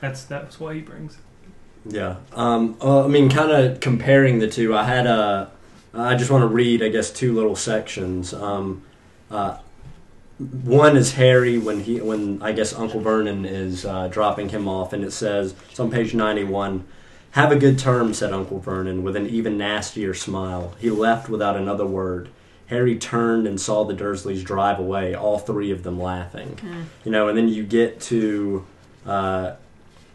[0.00, 1.18] That's that's why he brings.
[1.84, 2.16] Yeah.
[2.32, 5.50] Um, uh, I mean, kind of comparing the two, I had a.
[5.94, 8.34] I just want to read, I guess, two little sections.
[8.34, 8.82] Um,
[9.30, 9.58] uh,
[10.38, 14.92] one is Harry when he, when I guess Uncle Vernon is uh, dropping him off,
[14.92, 16.86] and it says it's on page ninety-one.
[17.36, 20.72] Have a good term, said Uncle Vernon with an even nastier smile.
[20.78, 22.30] He left without another word.
[22.68, 26.58] Harry turned and saw the Dursleys drive away, all three of them laughing.
[27.04, 28.66] You know, and then you get to
[29.04, 29.56] uh,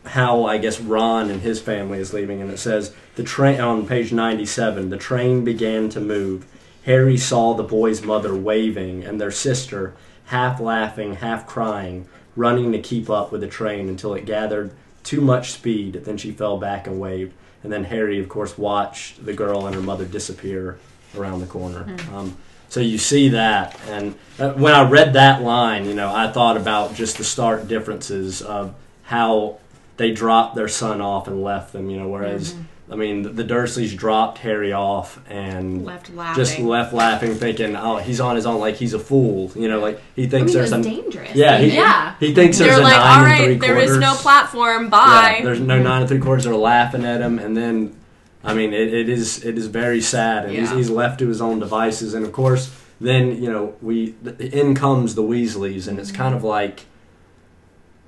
[0.04, 3.86] how I guess Ron and his family is leaving, and it says the train on
[3.86, 4.90] page ninety-seven.
[4.90, 6.48] The train began to move.
[6.86, 9.94] Harry saw the boy's mother waving, and their sister,
[10.26, 14.72] half laughing, half crying, running to keep up with the train until it gathered
[15.04, 15.94] too much speed.
[16.06, 17.34] Then she fell back and waved,
[17.64, 20.80] and then Harry, of course, watched the girl and her mother disappear
[21.18, 21.96] around the corner.
[22.14, 22.38] Um,
[22.70, 26.56] so you see that, and uh, when I read that line, you know, I thought
[26.56, 29.60] about just the stark differences of how
[29.98, 31.90] they dropped their son off and left them.
[31.90, 32.56] You know, whereas
[32.92, 36.44] I mean, the, Dursleys dropped Harry off and Left laughing.
[36.44, 38.60] just left laughing, thinking, "Oh, he's on his own.
[38.60, 41.34] Like he's a fool." You know, like he I thinks mean, it there's a dangerous.
[41.34, 42.16] yeah, he, Yeah.
[42.20, 44.90] he thinks there's They're a like, nine all and three right, there is no platform.
[44.90, 45.36] Bye.
[45.40, 46.44] Yeah, there's no nine and three quarters.
[46.44, 47.96] They're laughing at him, and then,
[48.44, 50.76] I mean, it, it is it is very sad, and he's, Yeah.
[50.76, 52.14] he's left to his own devices.
[52.14, 56.44] And of course, then you know, we in comes the Weasleys, and it's kind of
[56.44, 56.82] like.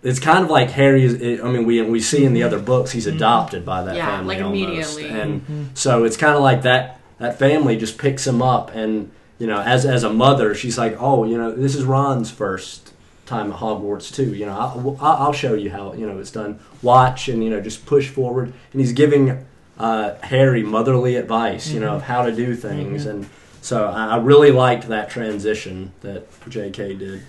[0.03, 1.03] It's kind of like Harry.
[1.03, 2.47] Is, I mean, we we see in the mm-hmm.
[2.47, 3.17] other books he's mm-hmm.
[3.17, 4.63] adopted by that Yeah, family like almost.
[4.63, 5.07] immediately.
[5.07, 5.63] and mm-hmm.
[5.73, 6.99] so it's kind of like that.
[7.19, 10.97] That family just picks him up, and you know, as as a mother, she's like,
[10.99, 12.93] oh, you know, this is Ron's first
[13.25, 14.33] time at Hogwarts too.
[14.33, 16.59] You know, I'll, I'll I'll show you how you know it's done.
[16.81, 18.53] Watch and you know just push forward.
[18.71, 19.45] And he's giving
[19.77, 23.05] uh, Harry motherly advice, you know, of how to do things.
[23.05, 23.27] And
[23.61, 26.95] so I, I really liked that transition that J.K.
[26.95, 27.23] did.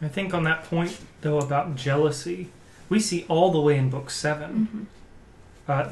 [0.00, 2.50] I think on that point, though, about jealousy,
[2.88, 4.86] we see all the way in book 7
[5.68, 5.90] Uh,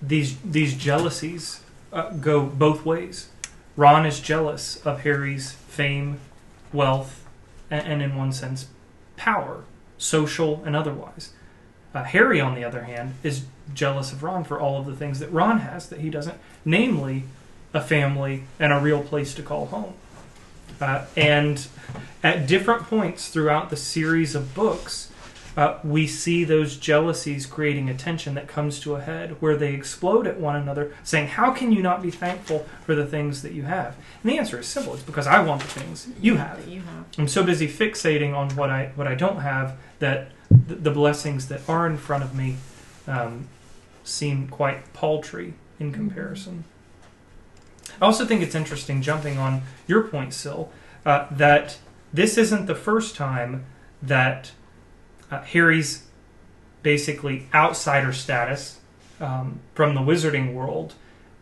[0.00, 1.60] these these jealousies
[1.92, 3.28] uh, go both ways.
[3.76, 6.20] Ron is jealous of Harry's fame,
[6.72, 7.26] wealth,
[7.70, 8.68] and, and in one sense,
[9.16, 9.64] power,
[9.98, 11.32] social and otherwise.
[11.94, 15.20] Uh, Harry, on the other hand, is jealous of Ron for all of the things
[15.20, 17.24] that Ron has that he doesn't, namely
[17.72, 19.94] a family and a real place to call home.
[20.80, 21.66] Uh, and
[22.22, 25.10] at different points throughout the series of books,
[25.56, 29.72] uh, we see those jealousies creating a tension that comes to a head where they
[29.72, 33.52] explode at one another, saying, How can you not be thankful for the things that
[33.52, 33.96] you have?
[34.22, 36.66] And the answer is simple it's because I want the things you have.
[36.66, 37.04] You have.
[37.18, 41.46] I'm so busy fixating on what I what I don't have that th- the blessings
[41.48, 42.56] that are in front of me
[43.06, 43.46] um,
[44.02, 46.64] seem quite paltry in comparison.
[48.00, 50.72] I also think it's interesting, jumping on your point, Sil,
[51.06, 51.78] uh, that
[52.12, 53.66] this isn't the first time
[54.02, 54.52] that
[55.30, 56.04] uh, Harry's
[56.82, 58.80] basically outsider status
[59.20, 60.94] um, from the wizarding world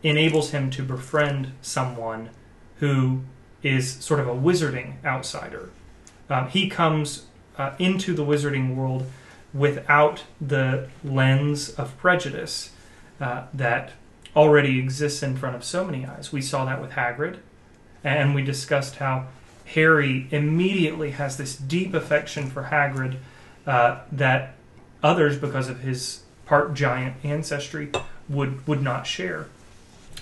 [0.03, 2.31] enables him to befriend someone
[2.77, 3.23] who
[3.63, 5.71] is sort of a wizarding outsider.
[6.29, 9.07] Um, he comes uh, into the wizarding world
[9.53, 12.71] without the lens of prejudice
[13.21, 13.93] uh, that
[14.35, 16.33] already exists in front of so many eyes.
[16.33, 17.39] We saw that with Hagrid,
[18.03, 19.27] and we discussed how
[19.67, 23.17] Harry immediately has this deep affection for Hagrid
[23.67, 24.55] uh, that
[25.03, 27.91] others, because of his part giant ancestry,
[28.29, 29.47] would would not share.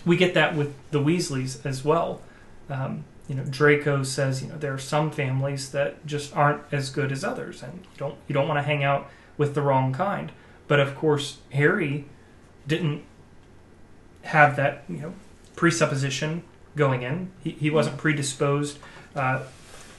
[0.05, 2.21] We get that with the Weasleys as well.
[2.69, 6.91] Um, you know, Draco says, you know, there are some families that just aren't as
[6.91, 9.93] good as others, and you don't you don't want to hang out with the wrong
[9.93, 10.33] kind.
[10.67, 12.07] But of course, Harry
[12.67, 13.05] didn't
[14.23, 15.15] have that you know
[15.57, 16.43] presupposition
[16.77, 17.31] going in.
[17.43, 18.79] He, he wasn't predisposed
[19.15, 19.43] uh,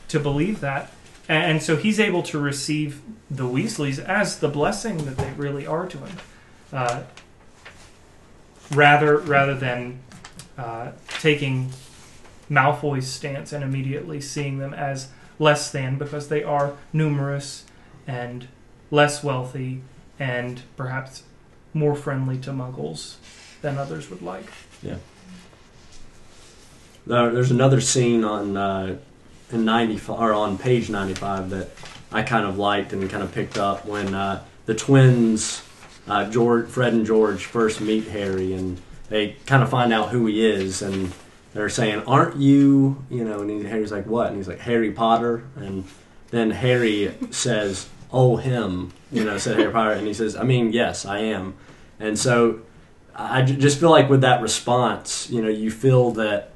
[0.08, 0.92] to believe that,
[1.28, 5.66] and, and so he's able to receive the Weasleys as the blessing that they really
[5.66, 6.18] are to him,
[6.74, 7.04] uh,
[8.72, 10.00] rather rather than
[10.58, 11.72] uh, taking
[12.50, 17.66] Malfoy's stance and immediately seeing them as less than because they are numerous
[18.06, 18.48] and
[18.92, 19.82] less wealthy
[20.20, 21.24] and perhaps
[21.74, 23.16] more friendly to Muggles
[23.62, 24.46] than others would like.
[27.08, 28.98] There- There's another scene on uh,
[29.52, 31.70] in 95 or on page 95 that
[32.12, 35.64] I kind of liked and kind of picked up when uh, the twins,
[36.08, 40.26] uh, George, Fred and George, first meet Harry and they kind of find out who
[40.28, 41.12] he is and
[41.54, 45.44] they're saying, "Aren't you?" You know, and Harry's like, "What?" And he's like, "Harry Potter."
[45.58, 45.84] And
[46.30, 50.72] then Harry says, "Oh, him." You know, said Harry Potter, and he says, "I mean,
[50.72, 51.56] yes, I am."
[52.00, 52.62] And so
[53.22, 56.52] I just feel like with that response, you know, you feel that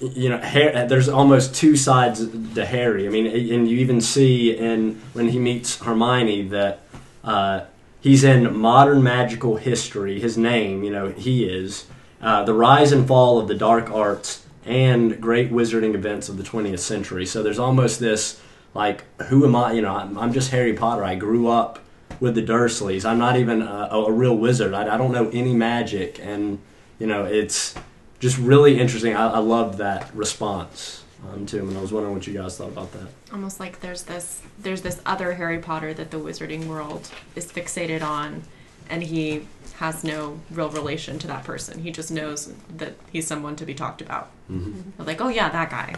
[0.00, 3.06] you know, Har- there's almost two sides to Harry.
[3.06, 6.80] I mean, and you even see in when he meets Hermione that
[7.22, 7.64] uh,
[8.00, 10.18] he's in modern magical history.
[10.18, 11.86] His name, you know, he is
[12.22, 16.42] uh, the rise and fall of the dark arts and great wizarding events of the
[16.42, 17.26] 20th century.
[17.26, 18.40] So there's almost this
[18.72, 19.72] like, who am I?
[19.72, 21.04] You know, I'm, I'm just Harry Potter.
[21.04, 21.78] I grew up
[22.18, 23.04] with the Dursleys.
[23.04, 24.74] I'm not even a, a real wizard.
[24.74, 26.58] I, I don't know any magic, and
[26.98, 27.74] you know, it's
[28.18, 29.14] just really interesting.
[29.14, 32.56] I, I loved that response um, to him, and I was wondering what you guys
[32.58, 33.08] thought about that.
[33.32, 38.02] almost like there's this there's this other Harry Potter that the wizarding world is fixated
[38.02, 38.42] on
[38.90, 39.46] and he
[39.76, 41.82] has no real relation to that person.
[41.82, 44.30] He just knows that he's someone to be talked about.
[44.50, 45.02] Mm-hmm.
[45.02, 45.94] Like, oh yeah, that guy.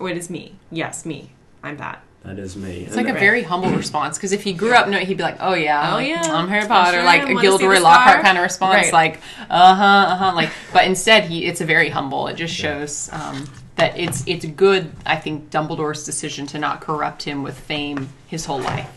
[0.00, 0.54] Oh, it is me.
[0.70, 1.30] Yes, me.
[1.62, 2.02] I'm that.
[2.24, 2.84] That is me.
[2.84, 5.38] It's like a very humble response because if he grew up, no, he'd be like,
[5.40, 6.20] "Oh yeah, Oh, yeah.
[6.22, 7.36] I'm Harry Potter," sure like am.
[7.36, 8.92] a Gilderoy Lockhart kind of response, Right.
[8.92, 12.26] like, "Uh huh, uh huh." Like, but instead, he it's a very humble.
[12.26, 14.92] It just shows um, that it's it's good.
[15.06, 18.88] I think Dumbledore's decision to not corrupt him with fame his whole life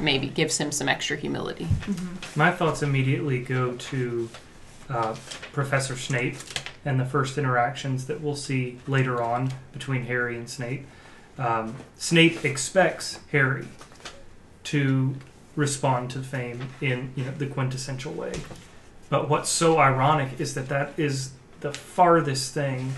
[0.00, 1.68] maybe gives him some extra humility.
[2.34, 4.28] My thoughts immediately go to
[4.90, 5.14] uh,
[5.52, 6.36] Professor Snape
[6.84, 10.84] and the first interactions that we'll see later on between Harry and Snape.
[11.38, 13.68] Um, Snape expects Harry
[14.64, 15.14] to
[15.56, 18.32] respond to fame in you know the quintessential way,
[19.08, 22.92] but what's so ironic is that that is the farthest thing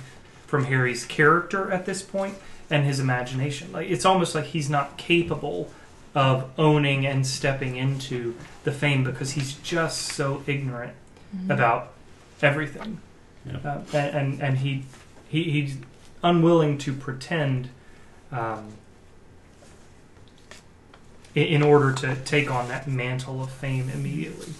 [0.46, 2.34] from Harry's character at this point
[2.70, 3.72] and his imagination.
[3.72, 5.70] Like it's almost like he's not capable
[6.14, 10.92] of owning and stepping into the fame because he's just so ignorant
[11.48, 11.92] about
[12.42, 13.00] everything.
[13.46, 13.58] Yeah.
[13.64, 14.84] Uh, and, and and he
[15.28, 15.74] he he
[16.22, 17.70] unwilling to pretend
[18.32, 18.72] um,
[21.34, 24.52] in, in order to take on that mantle of fame immediately.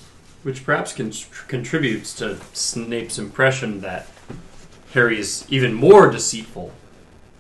[0.43, 1.13] Which perhaps con-
[1.49, 4.09] contributes to Snape's impression that
[4.95, 6.73] Harry is even more deceitful.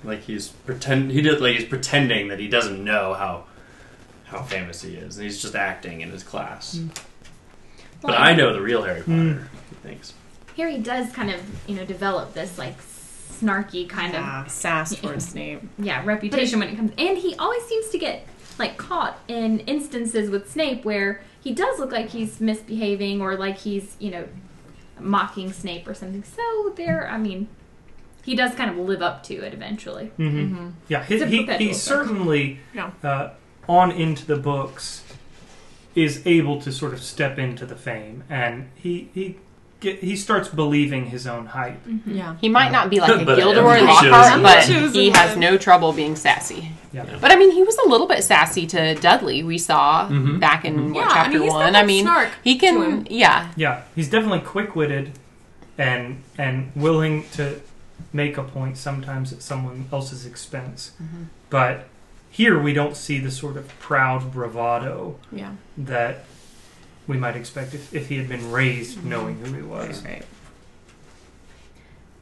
[0.04, 3.44] Like he's pretend he did like he's pretending that he doesn't know how
[4.24, 6.78] how famous he is, and he's just acting in his class.
[8.00, 9.12] But Well, I know the real Harry Potter.
[9.12, 9.48] Mm.
[9.68, 10.14] He thinks.
[10.56, 12.80] Harry does kind of, you know, develop this like
[13.40, 15.62] snarky kind of Ah, sass towards Snape.
[15.78, 18.26] yeah reputation when it comes and he always seems to get
[18.58, 23.58] like caught in instances with snape where he does look like he's misbehaving or like
[23.58, 24.26] he's you know
[24.98, 27.48] mocking snape or something so there i mean
[28.22, 30.68] he does kind of live up to it eventually Mm-hmm.
[30.88, 31.74] Yeah, he, It's a he, he cycle.
[31.74, 32.90] certainly, Yeah.
[33.02, 33.30] uh,
[33.66, 35.02] on into the books,
[35.94, 39.36] is able to sort of step into the fame, and he he
[39.80, 41.80] get, he starts believing his own hype.
[42.06, 42.36] Yeah.
[42.40, 44.92] He might not be like a But Gilderoy he Lockhart, shows but it.
[44.94, 46.70] he has no trouble being sassy.
[46.92, 47.06] Yeah.
[47.20, 49.42] But I mean, he was a little bit sassy to Dudley.
[49.42, 50.38] We saw Mhm.
[50.40, 51.74] back in what, Yeah, I chapter mean, one.
[51.76, 53.06] I mean, snark he can.
[53.10, 55.12] Yeah, Yeah, he's definitely quick-witted,
[55.78, 57.60] and and willing to
[58.12, 60.92] make a point sometimes at someone else's expense.
[61.02, 61.22] Mm-hmm.
[61.48, 61.86] But
[62.30, 65.52] here we don't see the sort of proud bravado Yeah.
[65.78, 66.24] that
[67.10, 70.02] we might expect if, if he had been raised knowing who he was.
[70.04, 70.24] Right.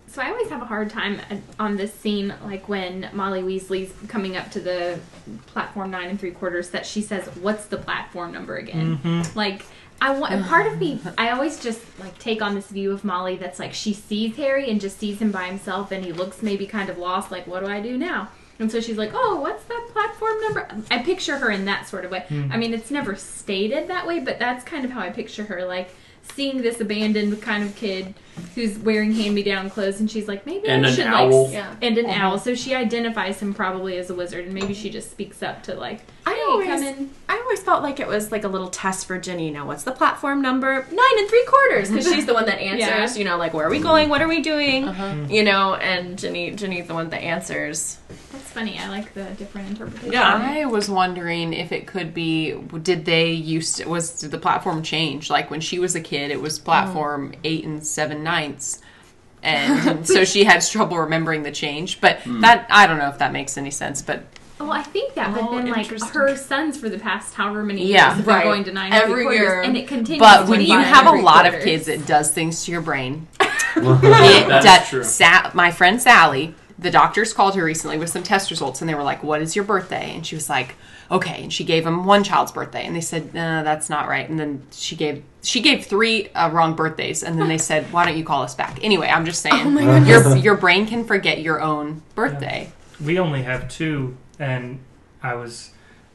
[0.09, 1.21] so i always have a hard time
[1.61, 4.99] on this scene like when molly weasley's coming up to the
[5.47, 9.39] platform nine and three quarters that she says what's the platform number again Mm-hmm.
[9.39, 9.65] Like
[10.01, 13.37] I want part of me I always just like take on this view of Molly
[13.37, 16.67] that's like she sees Harry and just sees him by himself and he looks maybe
[16.67, 18.29] kind of lost like what do I do now?
[18.59, 22.05] And so she's like, "Oh, what's that platform number?" I picture her in that sort
[22.05, 22.25] of way.
[22.29, 22.51] Hmm.
[22.53, 25.65] I mean, it's never stated that way, but that's kind of how I picture her
[25.65, 25.91] like
[26.35, 28.15] seeing this abandoned kind of kid
[28.55, 31.45] who's wearing hand-me-down clothes and she's like, "Maybe And I an should owl.
[31.45, 31.75] like Yeah.
[31.83, 35.11] and an owl." So she identifies him probably as a wizard and maybe she just
[35.11, 38.33] speaks up to like, I "Hey, always- come in." I always felt like it was
[38.33, 39.47] like a little test for Ginny.
[39.47, 40.87] You know, what's the platform number?
[40.91, 43.17] Nine and three quarters, because she's the one that answers.
[43.17, 43.19] Yeah.
[43.19, 44.09] You know, like where are we going?
[44.09, 44.85] What are we doing?
[44.89, 45.15] Uh-huh.
[45.29, 47.99] You know, and Ginny, Ginny's the one that answers.
[48.33, 48.79] That's funny.
[48.79, 50.13] I like the different interpretation.
[50.13, 50.35] Yeah.
[50.43, 52.53] I was wondering if it could be.
[52.83, 55.31] Did they used to, was did the platform change?
[55.31, 58.81] Like when she was a kid, it was platform eight and seven ninths,
[59.43, 62.01] and so she has trouble remembering the change.
[62.01, 62.41] But hmm.
[62.41, 64.03] that I don't know if that makes any sense.
[64.03, 64.25] But
[64.61, 67.83] Oh, I think that, but Oh, then like her sons for the past however many
[67.83, 68.15] years Yeah.
[68.15, 69.61] have been going to nine Every every quarters, year.
[69.63, 70.19] and it continues.
[70.19, 73.29] but when you have a every lot of kids, it does things to your brain.
[73.39, 74.89] That it is does.
[74.89, 75.05] true.
[75.05, 78.97] Sa- my friend Sally, the doctors called her recently with some test results, and they
[78.97, 80.75] were like, "What is your birthday?" And she was like,
[81.11, 84.29] "Okay." And she gave him one child's birthday, and they said, "No, that's not right."
[84.29, 88.05] And then she gave she gave three uh, wrong birthdays, and then they said, "Why
[88.05, 91.61] don't you call us back?" Anyway, I'm just saying, your your brain can forget your
[91.61, 92.73] own birthday.
[93.03, 94.81] We only have two, and
[95.23, 95.71] I was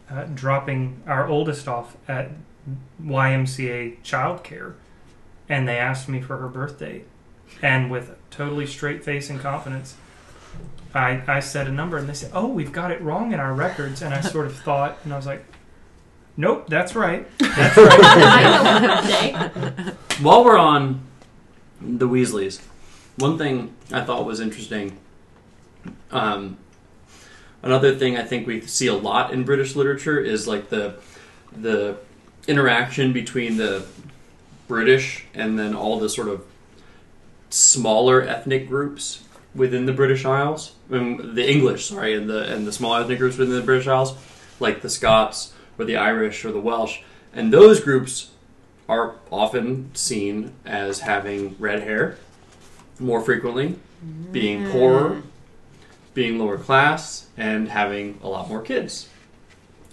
[0.10, 2.32] uh, dropping our oldest off at
[3.03, 4.73] YMCA childcare,
[5.49, 7.03] and they asked me for her birthday,
[7.62, 9.95] and with totally straight face and confidence,
[10.94, 13.54] I I said a number, and they said, "Oh, we've got it wrong in our
[13.54, 15.44] records," and I sort of thought, and I was like,
[16.38, 18.00] "Nope, that's right." That's right.
[18.04, 20.24] I know her birthday.
[20.24, 21.02] While we're on
[21.82, 22.62] the Weasleys,
[23.18, 24.98] one thing I thought was interesting.
[26.12, 26.58] Um,
[27.62, 30.96] another thing I think we see a lot in British literature is like the
[31.56, 31.98] the
[32.48, 33.86] interaction between the
[34.68, 36.46] British and then all the sort of
[37.50, 39.24] smaller ethnic groups
[39.56, 43.38] within the British Isles, um, the English, sorry, and the and the small ethnic groups
[43.38, 44.16] within the British Isles,
[44.60, 47.00] like the Scots or the Irish or the Welsh,
[47.34, 48.32] and those groups
[48.89, 52.18] are often seen as having red hair
[53.00, 53.76] more frequently,
[54.32, 55.24] being poorer,
[56.13, 59.08] being lower class, and having a lot more kids.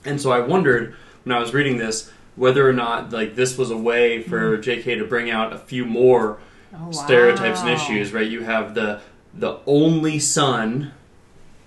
[0.05, 3.71] And so I wondered when I was reading this whether or not like this was
[3.71, 4.97] a way for J.K.
[4.97, 6.39] to bring out a few more
[6.73, 8.29] Oh, stereotypes and issues, right?
[8.29, 9.01] You have the
[9.35, 10.93] the only son,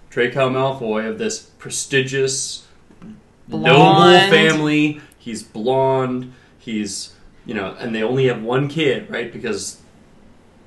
[0.09, 2.67] Draco Malfoy, of this prestigious,
[3.47, 5.01] noble family.
[5.17, 6.33] He's blonde.
[6.59, 7.13] He's
[7.45, 9.31] you know, and they only have one kid, right?
[9.31, 9.81] Because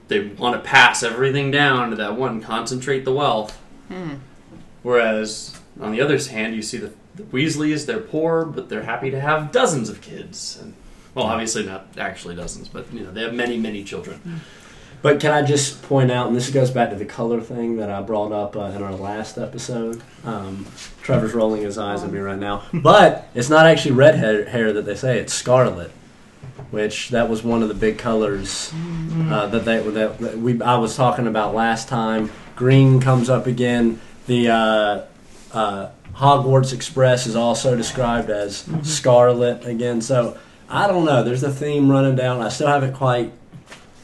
[0.08, 3.56] they want to pass everything down to that one, concentrate the wealth.
[3.88, 4.16] Hmm.
[4.82, 7.86] Whereas on the other hand, you see the, the Weasleys.
[7.86, 10.58] They're poor, but they're happy to have dozens of kids.
[10.60, 10.74] And
[11.14, 14.42] well, obviously not actually dozens, but you know they have many, many children.
[15.06, 17.88] But can I just point out, and this goes back to the color thing that
[17.88, 20.02] I brought up uh, in our last episode.
[20.24, 20.66] Um,
[21.00, 24.72] Trevor's rolling his eyes at me right now, but it's not actually red hair, hair
[24.72, 25.92] that they say; it's scarlet,
[26.72, 28.72] which that was one of the big colors
[29.30, 33.46] uh, that they that, that we I was talking about last time green comes up
[33.46, 34.00] again.
[34.26, 35.02] The uh,
[35.52, 40.00] uh, Hogwarts Express is also described as scarlet again.
[40.00, 40.36] So
[40.68, 41.22] I don't know.
[41.22, 42.42] There's a theme running down.
[42.42, 43.30] I still haven't quite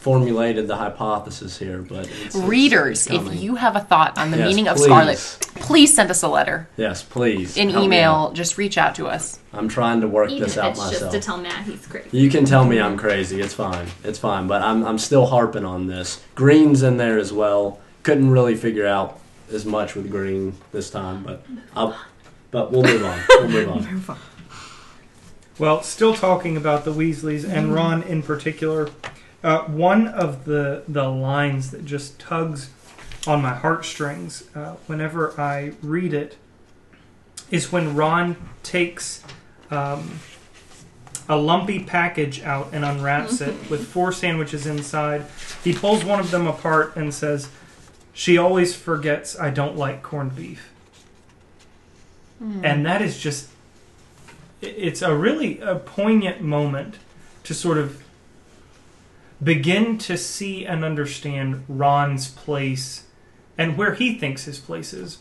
[0.03, 4.32] formulated the hypothesis here, but it's, it's- Readers, it's if you have a thought on
[4.32, 4.84] the Yes, meaning of please.
[4.84, 5.18] scarlet,
[5.62, 8.32] please send us a letter, yes, please an help email.
[8.32, 9.38] Just reach out to us.
[9.53, 11.00] I'm trying to work Even this if out it's myself.
[11.00, 12.18] just to tell Matt he's crazy.
[12.18, 13.40] You can tell me I'm crazy.
[13.40, 13.86] It's fine.
[14.03, 14.48] It's fine.
[14.48, 16.20] But I'm, I'm still harping on this.
[16.34, 17.78] Green's in there as well.
[18.03, 19.20] Couldn't really figure out
[19.53, 21.44] as much with green this time, but
[21.76, 21.96] I'll,
[22.50, 23.20] but we'll move on.
[23.28, 23.68] We'll move
[24.11, 24.18] on.
[25.59, 28.88] Well, still talking about the Weasleys and Ron in particular,
[29.43, 32.70] uh, one of the the lines that just tugs
[33.26, 36.36] on my heartstrings uh, whenever I read it
[37.51, 39.22] is when Ron takes
[39.70, 40.18] um,
[41.28, 45.24] a lumpy package out and unwraps it with four sandwiches inside.
[45.62, 47.49] He pulls one of them apart and says,
[48.12, 50.70] "She always forgets I don't like corned beef,"
[52.64, 53.49] and that is just
[54.61, 56.97] it's a really a poignant moment
[57.45, 58.03] to sort of
[59.43, 63.05] begin to see and understand Ron's place
[63.59, 65.18] and where he thinks his place is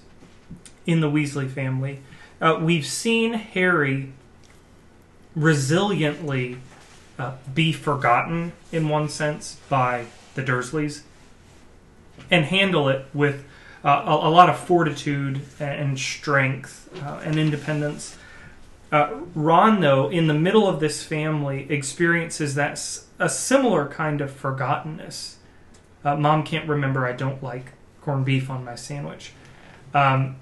[0.86, 1.99] in the Weasley family.
[2.39, 4.13] Uh, we've seen Harry
[5.38, 6.59] resiliently
[7.17, 10.05] uh, be forgotten in one sense by
[10.36, 11.01] the Dursleys
[12.30, 13.45] and handle it with
[13.84, 18.17] uh, a, a lot of fortitude and strength uh, and independence.
[18.91, 22.78] Uh, Ron, though, in the middle of this family, experiences that
[23.22, 25.36] a similar kind of forgottenness.
[26.03, 29.34] Uh, Mom can't remember I don't like corned beef on my sandwich,
[29.93, 30.38] um,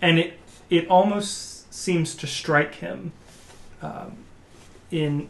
[0.00, 0.38] and it
[0.70, 3.12] it almost seems to strike him
[3.82, 4.16] um,
[4.90, 5.28] in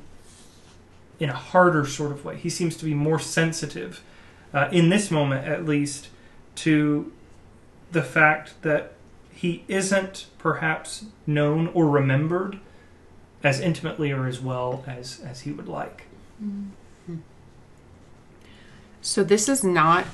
[1.19, 2.37] in a harder sort of way.
[2.37, 4.03] He seems to be more sensitive
[4.53, 6.09] uh, in this moment, at least,
[6.57, 7.13] to
[7.91, 8.93] the fact that
[9.33, 12.61] he isn't perhaps known or remembered
[13.43, 16.07] as intimately or as well as as he would like.
[19.05, 20.07] So this is not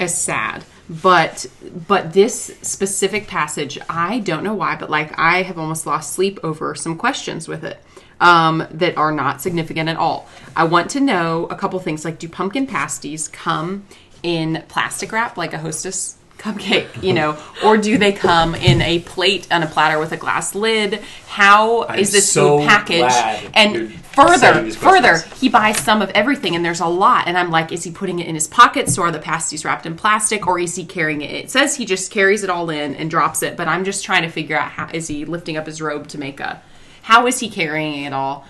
[0.00, 1.46] as sad, but
[1.86, 6.40] but this specific passage, I don't know why, but like I have almost lost sleep
[6.42, 7.78] over some questions with it
[8.20, 10.26] um, that are not significant at all.
[10.56, 13.86] I want to know a couple things, like do pumpkin pasties come
[14.22, 18.98] in plastic wrap like a Hostess cupcake, you know, or do they come in a
[19.00, 21.00] plate on a platter with a glass lid?
[21.28, 23.50] How I'm is this so food packaged?
[23.54, 27.72] And further, further, he buys some of everything and there's a lot and i'm like
[27.72, 30.58] is he putting it in his pockets so are the pasties wrapped in plastic or
[30.58, 33.56] is he carrying it it says he just carries it all in and drops it
[33.56, 36.18] but i'm just trying to figure out how is he lifting up his robe to
[36.18, 36.62] make a
[37.02, 38.46] how is he carrying it all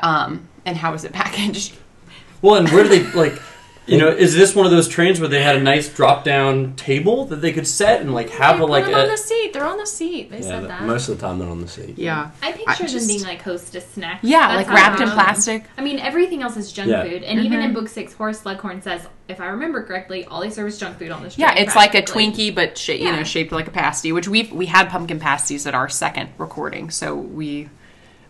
[0.00, 1.74] um, and how is it packaged
[2.42, 3.34] Well, and where do they like?
[3.90, 7.24] You know, is this one of those trains where they had a nice drop-down table
[7.26, 9.08] that they could set and like have They a put like them on a?
[9.08, 9.52] the seat.
[9.52, 10.30] They're on the seat.
[10.30, 10.82] They Yeah, said that.
[10.84, 11.98] most of the time they're on the seat.
[11.98, 14.22] yeah I picture just- them being like hostess snacks.
[14.22, 15.14] yeah That's like how wrapped in imagine.
[15.24, 17.02] plastic I mean, everything else is junk Yeah.
[17.02, 20.50] food, and even in book six, Horace Slughorn says, if I remember correctly, all they
[20.50, 21.36] serve is junk food on this.
[21.36, 22.30] yeah train, it's like a practically.
[22.30, 23.16] twinkie but sh- you Yeah.
[23.16, 26.90] know shaped like a pasty which we've we had pumpkin pasties at our second recording
[26.90, 27.68] so we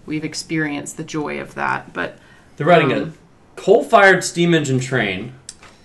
[0.06, 2.16] we've experienced the joy of that but
[2.56, 2.98] They're riding Um,
[3.56, 5.34] a coal-fired steam engine train.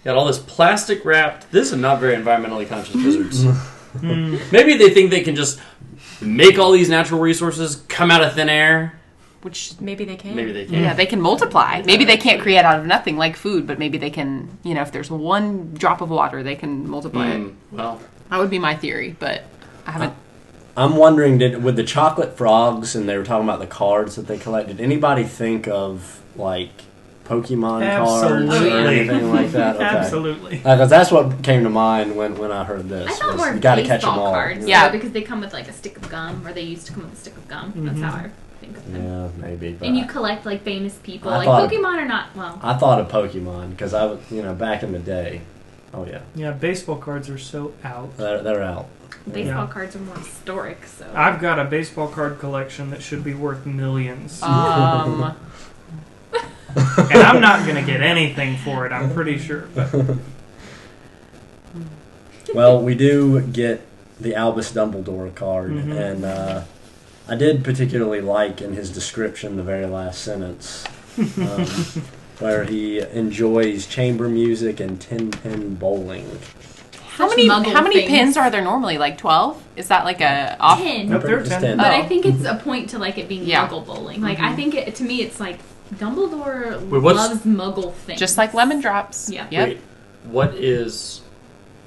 [0.06, 1.51] Got all this plastic wrapped.
[1.51, 3.43] This is not very environmentally conscious wizards.
[3.43, 4.38] Hmm.
[4.51, 5.60] Maybe they think they can just
[6.22, 8.99] make all these natural resources come out of thin air.
[9.41, 10.36] which Maybe they can.
[10.36, 10.76] Maybe they can.
[10.76, 11.82] Yeah, they can multiply.
[11.82, 14.84] Maybe they can't create out of nothing like food, but maybe they can, you know,
[14.84, 17.39] if there's one drop of water, they can multiply it.
[17.39, 17.99] Hmm, well,
[18.30, 19.43] That would be my theory, but
[19.88, 20.14] I haven't.
[20.78, 24.28] I'm wondering, did with the chocolate frogs and they were talking about the cards that
[24.28, 26.70] they collected, anybody think of like
[27.26, 28.99] Pokemon cards or Absolutely.
[28.99, 29.76] anything like that?
[29.76, 29.84] Okay.
[29.84, 30.57] Absolutely.
[30.57, 33.09] Because that's what came to mind when, when I heard this.
[33.09, 34.34] I thought was more you got to catch them baseball all.
[34.34, 34.88] cards, Yeah.
[34.88, 37.03] though, because they come with like a stick of gum, or they used to come
[37.03, 37.73] with a stick of gum.
[37.76, 38.03] That's Mhm.
[38.03, 38.30] how I
[38.61, 39.03] think of them.
[39.03, 39.73] Yeah, maybe.
[39.73, 42.59] But And you collect like famous people, I like thought- Pokemon or not well.
[42.61, 45.41] I thought of Pokemon because I was, you know, back in the day.
[45.93, 48.15] Oh yeah, Yeah, baseball cards are so out.
[48.17, 48.88] they're, they're out.
[49.32, 49.71] Baseball Yeah.
[49.71, 53.65] cards are more historic, so I've got a baseball card collection that should be worth
[53.65, 54.43] millions.
[54.43, 55.34] Um,
[56.76, 59.67] and I'm not going to get anything for it, I'm pretty sure.
[59.73, 59.93] But
[62.53, 63.82] well, we do get
[64.19, 65.99] the Albus Dumbledore card, Mhm.
[65.99, 66.61] and uh,
[67.28, 70.86] I did particularly like in his description the very last sentence,
[71.17, 71.65] um,
[72.39, 76.28] where he enjoys chamber music and ten pin bowling.
[77.17, 78.09] how Such many how many things.
[78.09, 78.97] pins are there normally?
[78.97, 79.61] Like twelve?
[79.76, 80.80] Is that like a off?
[80.80, 81.09] ten.
[81.09, 81.61] Nope, there are 10.
[81.61, 81.78] ten.
[81.78, 81.97] But Oh.
[81.97, 83.67] I think it's a point to like it being Yeah.
[83.67, 84.21] Muggle bowling.
[84.21, 85.59] Like I think it, to me, it's like
[85.98, 89.30] Dumbledore Wait, what's- loves Muggle things, Just like lemon drops.
[89.30, 89.48] Yeah.
[89.50, 89.68] Yep.
[89.68, 89.82] wait,
[90.26, 91.22] what is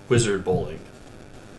[0.08, 0.80] wizard bowling?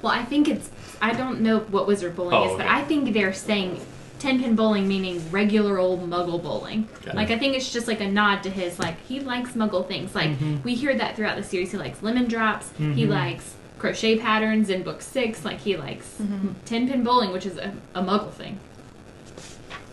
[0.02, 0.70] Well, I think it's.
[1.02, 2.76] I don't know what wizard bowling Oh, is, but okay.
[2.76, 3.80] I think they're saying
[4.20, 6.88] ten pin bowling meaning regular old Muggle bowling.
[7.06, 9.88] Got Like I think it's just like a nod to his like he likes Muggle
[9.88, 10.14] things.
[10.14, 10.62] Like mm-hmm.
[10.64, 11.72] we hear that throughout the series.
[11.72, 12.70] He likes lemon drops.
[12.78, 13.12] He mm-hmm.
[13.12, 15.46] likes crochet patterns in book six.
[15.46, 16.50] Like he likes mm-hmm.
[16.66, 18.60] ten pin bowling, which is a, a Muggle thing.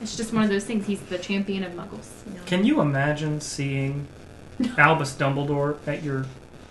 [0.00, 0.86] It's just one of those things.
[0.86, 2.08] He's the champion of Muggles.
[2.26, 2.40] you know?
[2.46, 4.06] Can you imagine seeing
[4.78, 6.26] Albus Dumbledore at your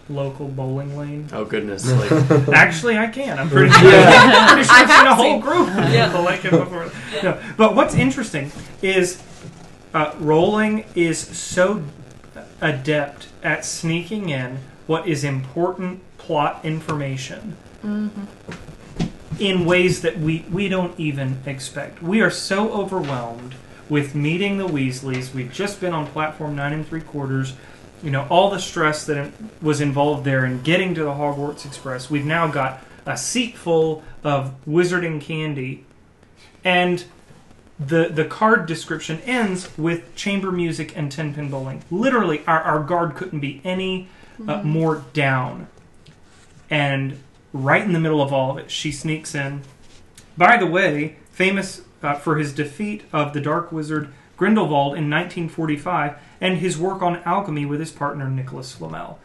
[0.09, 1.27] local bowling lane?
[1.33, 1.85] Oh goodness!
[1.91, 2.11] Like,
[2.49, 3.39] Actually, I can.
[3.39, 3.91] I'm pretty sure.
[3.91, 6.91] I'm pretty sure I've seen a whole group of people like him before.
[7.23, 7.41] No.
[7.57, 8.51] But what's interesting
[8.81, 9.21] is
[9.93, 11.83] uh, Rowling is so
[12.61, 17.55] adept at sneaking in what is important plot information
[19.39, 22.01] in ways that we, we don't even expect.
[22.01, 23.55] We are so overwhelmed
[23.89, 25.33] with meeting the Weasleys.
[25.33, 27.53] We've just been on platform nine and three quarters.
[28.03, 29.31] You know, all the stress that
[29.61, 32.09] was involved there in getting to the Hogwarts Express.
[32.09, 35.85] We've now got a seat full of wizarding candy.
[36.63, 37.05] And
[37.79, 41.83] the the card description ends with chamber music and ten pin bowling.
[41.91, 44.07] Literally, our, our guard couldn't be any
[44.47, 45.67] uh, more down.
[46.69, 47.19] And
[47.55, 49.61] right in the middle of all of it, she sneaks in.
[50.37, 56.17] By the way, famous uh, for his defeat of the Dark Wizard Grindelwald in 1945
[56.41, 59.17] and his work on alchemy with his partner Nicholas Flamel.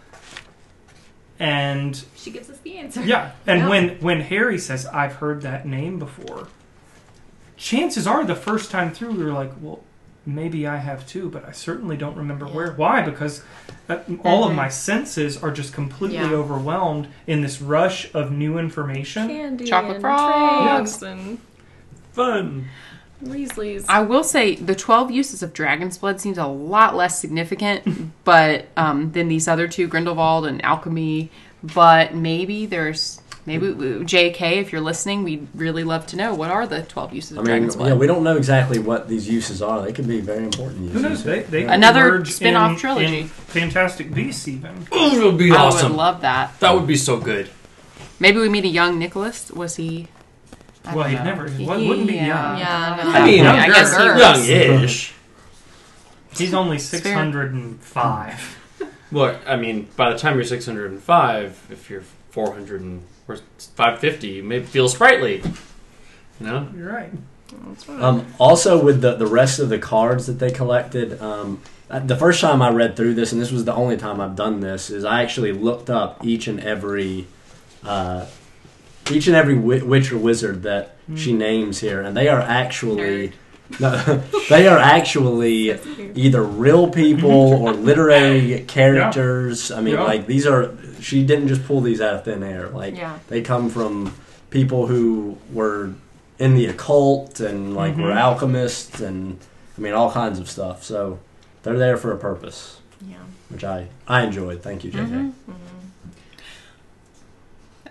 [1.38, 3.02] And She gives us the answer.
[3.02, 3.68] yeah, and Yeah.
[3.68, 6.48] when when Harry says, "I've heard that name before,"
[7.56, 9.80] chances are the first time through we were like, "Well,
[10.26, 12.72] maybe I have too," but I certainly don't remember where.
[12.72, 13.02] Why?
[13.02, 13.42] Because
[13.88, 16.32] uh, all of my senses are just completely Yeah.
[16.32, 19.28] overwhelmed in this rush of new information.
[19.28, 20.98] Candy Chocolate and frogs.
[20.98, 21.38] treats and
[22.12, 22.68] fun.
[23.22, 23.84] Weasleys.
[23.88, 28.66] I will say the 12 uses of dragon's blood seems a lot less significant, but
[28.78, 31.30] um, than these other two, Grindelwald and alchemy.
[31.62, 34.58] But maybe there's maybe J.K.
[34.58, 37.40] If you're listening, we'd really love to know what are the 12 uses of I
[37.40, 37.88] mean, dragon's blood.
[37.88, 39.82] yeah, we don't know exactly what these uses are.
[39.82, 41.02] They could be very important uses.
[41.02, 41.24] Who knows?
[41.24, 43.18] They, they could Another emerge spin-off in- trilogy.
[43.20, 44.86] in Fantastic Beasts, even.
[44.92, 45.90] It would be I awesome.
[45.90, 46.58] would love that.
[46.60, 47.48] that would be so good.
[48.18, 49.50] Maybe we meet a young Nicholas.
[49.50, 50.08] Was he?
[50.84, 51.24] I Well, don't he'd know.
[51.24, 52.28] never- he wouldn't be young.
[52.30, 53.10] Uh, yeah, no.
[53.10, 54.48] I mean, I guess he was.
[54.48, 55.12] young-ish.
[56.36, 57.00] He's only fair.
[57.00, 58.56] 605.
[59.12, 64.42] Well, I mean, by the time you're 605, if you're 400 and or 550, you
[64.42, 65.42] may feel sprightly.
[66.40, 66.68] You know?
[66.76, 67.12] You're right.
[67.88, 71.60] Um, also, with the, the rest of the cards that they collected, um,
[71.90, 74.36] uh, the first time I read through this, and this was the only time I've
[74.36, 77.26] done this, is I actually looked up each and every
[77.84, 78.26] uh,
[79.10, 83.32] each and every wi- witch or wizard that she names here, and they are actually
[83.80, 85.70] no, they are actually
[86.14, 87.30] either real people
[87.64, 89.72] or literary characters.
[89.72, 90.04] I mean, Yeah.
[90.04, 90.68] like these are
[91.00, 92.68] she didn't just pull these out of thin air.
[92.68, 93.18] Like Yeah.
[93.28, 94.14] they come from
[94.50, 95.92] people who were
[96.38, 98.16] in the occult and like were Mhm.
[98.16, 99.38] alchemists and
[99.76, 100.84] I mean all kinds of stuff.
[100.84, 101.18] So
[101.62, 103.16] they're there for a purpose, Yeah.
[103.48, 104.62] which I I enjoyed.
[104.62, 105.04] Thank you, JJ.
[105.04, 105.32] Mhm.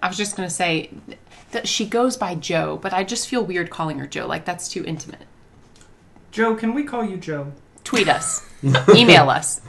[0.01, 0.91] I was just gonna say
[1.51, 4.27] that she goes by Joe, but I just feel weird calling her Joe.
[4.27, 5.21] Like that's too intimate.
[6.31, 7.51] Joe, can we call you Joe?
[7.83, 8.45] Tweet us,
[8.95, 9.61] email us.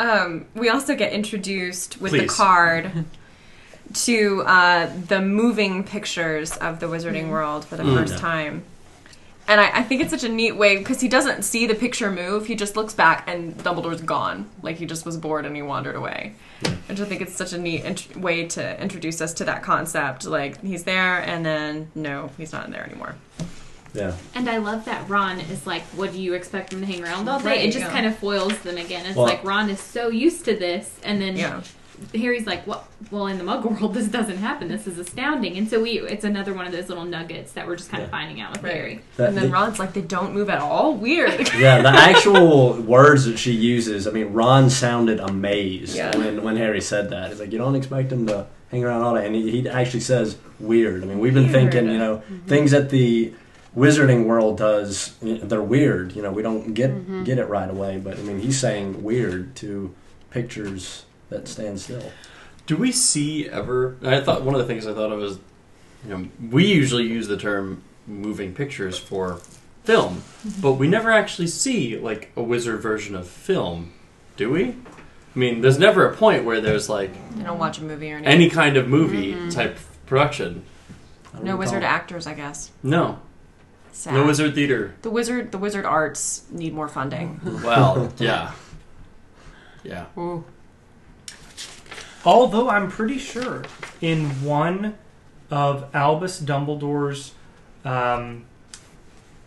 [0.00, 3.04] Um, we also get introduced with the card
[3.92, 7.96] to uh, the moving pictures of the Wizarding World for the Mm.
[7.98, 8.18] first Yeah.
[8.20, 8.62] time.
[9.46, 12.10] And I, I think it's such a neat way because he doesn't see the picture
[12.10, 12.46] move.
[12.46, 14.48] He just looks back and Dumbledore's gone.
[14.62, 16.34] Like he just was bored and he wandered away.
[16.88, 20.24] And I think it's such a neat int- way to introduce us to that concept.
[20.24, 23.16] Like he's there and then no, he's not in there anymore.
[23.94, 24.14] Yeah.
[24.34, 27.28] And I love that Ron is like, what do you expect him to hang around
[27.28, 27.44] all day?
[27.46, 27.90] Right, it just yeah.
[27.90, 29.06] kind of foils them again.
[29.06, 31.60] It's Well- like Ron is so used to this, and then Yeah.
[32.14, 32.86] Harry's like, "What?
[33.10, 34.68] Well, in the Muggle world, this doesn't happen.
[34.68, 37.76] This is astounding." And so we, it's another one of those little nuggets that we're
[37.76, 38.72] just kind of finding out with Right.
[38.74, 39.00] Harry.
[39.18, 40.94] That- and then the- Ron's like, they don't move at all?
[40.94, 41.52] Weird.
[41.58, 44.06] yeah, the actual words that she uses.
[44.06, 46.16] I mean, Ron sounded amazed Yeah.
[46.16, 47.30] when when Harry said that.
[47.30, 50.00] He's like, you don't expect him to hang around all day, and he, he actually
[50.00, 51.02] says weird.
[51.02, 51.70] I mean, we've been Weird.
[51.72, 52.46] thinking, you know, mm-hmm.
[52.46, 53.34] things that the
[53.76, 56.16] Wizarding world does, they're weird.
[56.16, 57.24] You know, we don't get mm-hmm.
[57.24, 57.98] get it right away.
[57.98, 59.94] But I mean, he's saying weird to
[60.30, 62.10] pictures that stand still.
[62.66, 63.96] Do we see ever?
[64.02, 65.38] I thought one of the things I thought of was,
[66.04, 69.40] you know, we usually use the term moving pictures for
[69.84, 70.60] film, mm-hmm.
[70.60, 73.92] but we never actually see like a wizard version of film,
[74.36, 74.70] do we?
[75.34, 78.16] I mean, there's never a point where there's like they don't watch a movie or
[78.16, 78.32] anything.
[78.32, 79.48] any kind of movie mm-hmm.
[79.50, 80.64] type production.
[81.34, 81.58] No recall.
[81.58, 82.72] wizard actors, I guess.
[82.82, 83.20] No,
[83.92, 84.14] Sad.
[84.14, 84.94] no wizard theater.
[85.02, 87.40] The wizard, the wizard arts need more funding.
[87.64, 88.52] Well, yeah,
[89.82, 90.06] yeah.
[90.16, 90.44] Ooh.
[92.24, 93.64] Although I'm pretty sure
[94.00, 94.98] in one
[95.50, 97.32] of Albus Dumbledore's
[97.84, 98.44] um,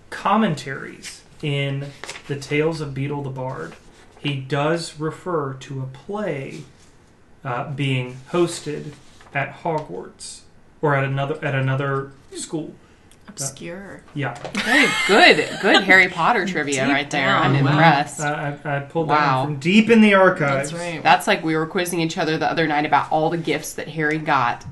[0.09, 1.87] commentaries in
[2.27, 3.75] the Tales of Beetle the Bard,
[4.19, 6.61] he does refer to a play
[7.43, 8.93] uh, being hosted
[9.33, 10.41] at Hogwarts
[10.81, 12.73] or at another at another school.
[13.33, 14.01] Obscure.
[14.13, 17.25] Yeah, Very good, good Harry Potter trivia Deep right there.
[17.27, 17.55] down.
[17.55, 17.71] I'm Wow.
[17.71, 18.19] impressed.
[18.21, 19.39] I, I, I pulled that Wow.
[19.43, 20.71] one from deep in the archives.
[20.71, 21.01] That's right.
[21.03, 23.87] That's like we were quizzing each other the other night about all the gifts that
[23.89, 24.65] Harry got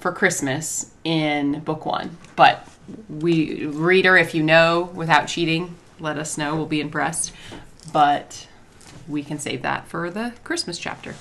[0.00, 2.16] for Christmas in book one.
[2.36, 2.66] But
[3.08, 6.54] we, reader, if you know without cheating, let us know.
[6.54, 7.32] We'll be impressed.
[7.92, 8.46] But
[9.08, 11.16] we can save that for the Christmas chapter.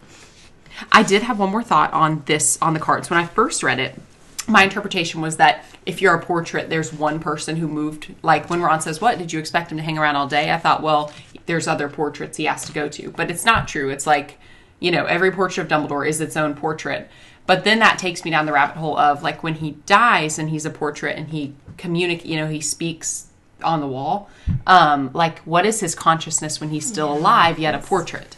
[0.92, 3.10] I did have one more thought on this on the cards.
[3.10, 4.00] When I first read it,
[4.48, 8.14] my interpretation was that if you're a portrait, there's one person who moved.
[8.22, 10.58] Like when Ron says, "What did you expect him to hang around all day?" I
[10.58, 11.12] thought, well,
[11.46, 13.90] there's other portraits he has to go to, but it's not true.
[13.90, 14.38] It's like,
[14.80, 17.10] you know, every portrait of Dumbledore is its own portrait.
[17.46, 20.50] But then that takes me down the rabbit hole of like when he dies and
[20.50, 23.28] he's a portrait and he communicate, you know, he speaks
[23.62, 24.28] on the wall.
[24.66, 28.36] Um, like, what is his consciousness when he's still alive yet a portrait?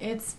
[0.00, 0.36] It's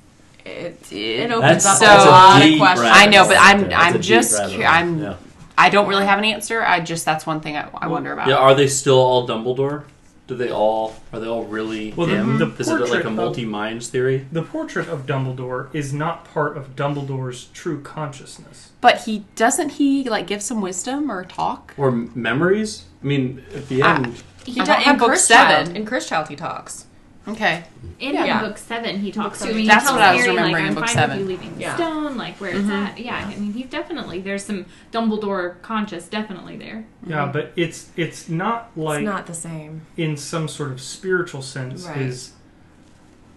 [0.48, 2.80] it It it opens That's- up that's a a lot of questions.
[2.90, 5.14] rabbit I know, but I'm- That's I'm just rabbit cu- I'm- Yeah.
[5.60, 6.64] I don't really have an answer.
[6.64, 8.28] I just that's one thing I, I wonder about.
[8.28, 9.84] Yeah, are they still all Dumbledore?
[10.28, 12.38] Do they all are they all really Well, the- him?
[12.38, 14.28] the Is it like a multi minds theory?
[14.32, 18.72] The portrait of Dumbledore is not part of Dumbledore's true consciousness.
[18.82, 21.74] But he doesn't he like give some wisdom or talk?
[21.78, 22.84] Or memories?
[23.02, 25.66] I mean, at the end, He I does don't in book Cursed seven.
[25.68, 25.78] Child.
[25.78, 26.86] In Cursed Child, he talks.
[27.28, 27.64] Okay.
[28.00, 28.42] In Yeah.
[28.42, 29.56] book seven, he talks to seven.
[29.56, 29.62] him.
[29.64, 31.18] He That's tells what I was Harry, remembering like, in I'm book fine seven.
[31.18, 31.76] With you leaving the Yeah.
[31.76, 32.72] stone, like where it's mm-hmm.
[32.72, 33.00] at.
[33.00, 36.86] Yeah, I mean, he's definitely there's some Dumbledore conscious definitely there.
[37.06, 37.32] Yeah, mm-hmm.
[37.32, 39.82] but it's it's not like it's not the same.
[39.98, 41.98] in some sort of spiritual sense Right.
[41.98, 42.32] his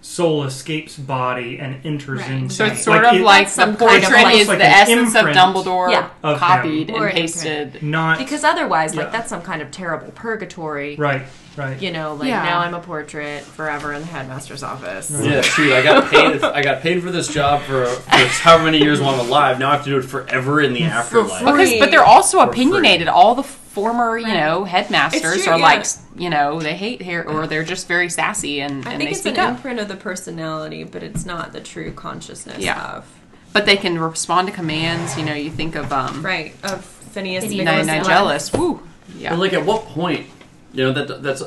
[0.03, 2.31] soul escapes body and enters Right.
[2.31, 4.59] into So it's sort like of it- like That's the some kind of is like
[4.59, 6.09] the essence of Dumbledore Yeah.
[6.23, 6.97] of copied him.
[6.97, 7.83] And an pasted.
[7.83, 9.03] not Because otherwise, Yeah.
[9.03, 10.97] like that's some kind of terrible purgatory.
[10.97, 11.23] right,
[11.57, 11.81] right.
[11.81, 12.43] You know, like Yeah.
[12.43, 15.11] now I'm a portrait forever in the headmaster's office.
[15.11, 16.43] yeah, shoot, I got paid.
[16.43, 19.59] I got paid for this job for, for however many years while I'm alive.
[19.59, 21.43] Now I have to do it forever in the afterlife.
[21.43, 21.53] free.
[21.53, 22.63] Because, but they're also For free.
[22.63, 23.09] opinionated.
[23.09, 25.65] All the former, you know, headmasters It's true, are yeah.
[25.65, 25.87] like,
[26.17, 29.07] you know, they hate hair or they're just very sassy and, I and think they
[29.17, 29.57] it's an speak up.
[29.57, 32.97] imprint of the personality, but it's not the true consciousness Yeah.
[32.97, 33.07] of
[33.53, 35.17] But they can respond to commands.
[35.17, 38.09] You know, you think of um, right of Phineas Phineas Nicholas
[38.51, 38.59] Nigellus.
[38.59, 38.83] Woo.
[39.17, 39.31] Yeah.
[39.31, 40.27] But like, at what point,
[40.73, 41.43] you know, that that's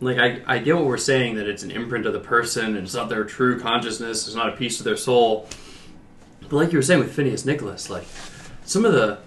[0.00, 2.78] like I, I get what we're saying that it's an imprint of the person and
[2.78, 4.26] it's not their true consciousness.
[4.26, 5.48] It's not a piece of their soul.
[6.42, 8.04] But like you were saying with Phineas Nicholas, like
[8.64, 9.18] some of the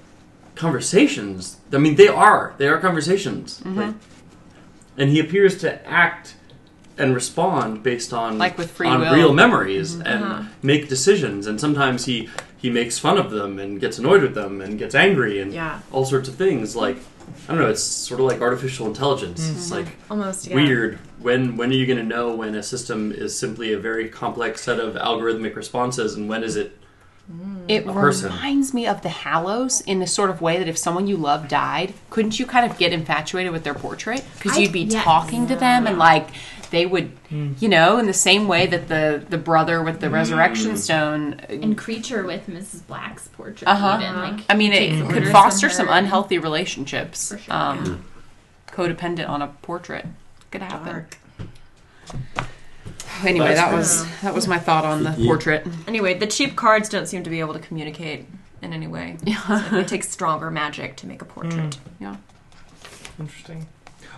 [0.55, 1.57] conversations.
[1.71, 3.59] I mean, they are they are conversations.
[3.59, 3.79] Mm-hmm.
[3.79, 3.95] Like,
[4.97, 6.35] and he appears to act
[6.97, 9.13] and respond based on Like with free on will.
[9.13, 10.07] real memories mm-hmm.
[10.07, 10.43] and Uh-huh.
[10.61, 11.47] make decisions.
[11.47, 12.29] And sometimes he
[12.59, 15.79] he makes fun of them and gets annoyed with them and gets angry and Yeah,
[15.91, 16.75] all sorts of things.
[16.75, 16.97] Like
[17.47, 19.47] I don't know, it's sort of like artificial intelligence.
[19.49, 19.75] It's mm-hmm.
[19.75, 20.55] like almost yeah.
[20.55, 20.99] weird.
[21.19, 24.61] When when are you going to know when a system is simply a very complex
[24.61, 26.77] set of algorithmic responses, and when is it?
[27.31, 27.65] Mm.
[27.67, 31.07] It a reminds me of the Hallows in the sort of way that if someone
[31.07, 34.23] you love died, couldn't you kind of get infatuated with their portrait?
[34.35, 35.03] Because you'd be yes.
[35.03, 36.29] talking to them and like
[36.69, 40.77] they would, you know, in the same way that the the brother with the resurrection
[40.77, 41.39] stone.
[41.49, 42.85] And Kreacher with Mrs.
[42.87, 43.67] Black's portrait.
[43.67, 43.99] Uh-huh.
[44.01, 47.29] Even, like, I mean, it orders could foster some unhealthy relationships.
[47.29, 48.05] For sure, um,
[48.67, 50.05] Codependent on a portrait
[50.51, 50.85] could happen.
[50.87, 51.17] Dark.
[53.25, 55.25] Anyway, that was that was my thought on the Yeah.
[55.25, 55.65] portrait.
[55.87, 58.27] Anyway, the cheap cards don't seem to be able to communicate
[58.61, 59.17] in any way.
[59.47, 61.79] So it takes stronger magic to make a portrait.
[61.99, 62.17] Yeah.
[63.19, 63.65] Interesting.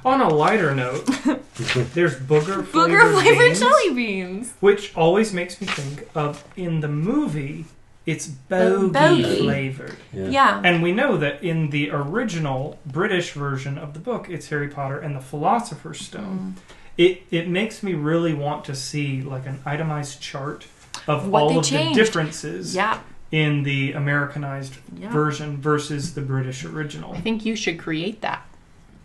[0.05, 1.05] On a lighter note,
[1.93, 4.53] there's booger flavored Booger flavored beans, jelly beans.
[4.59, 7.65] which always makes me think of in the movie.
[8.05, 9.37] It's bogey, bogey.
[9.43, 10.29] flavored, Yeah.
[10.29, 10.61] Yeah.
[10.63, 14.97] and we know that in the original British version of the book, it's Harry Potter
[14.99, 16.55] and the Philosopher's Stone.
[16.57, 16.61] Mm.
[16.97, 20.65] It it makes me really want to see like an itemized chart
[21.07, 21.99] of What all they of changed.
[21.99, 22.99] the differences Yeah.
[23.31, 25.09] in the Americanized Yeah.
[25.11, 27.13] version versus the British original.
[27.13, 28.43] I think you should create that.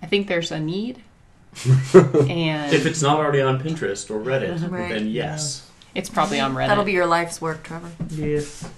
[0.04, 1.02] I think there's a need.
[1.94, 4.90] and If it's not already on Pinterest or Reddit, Right.
[4.90, 5.66] then yes.
[5.94, 6.68] it's probably on Reddit.
[6.68, 7.90] That'll be your life's work, Trevor.
[8.10, 8.68] Yes.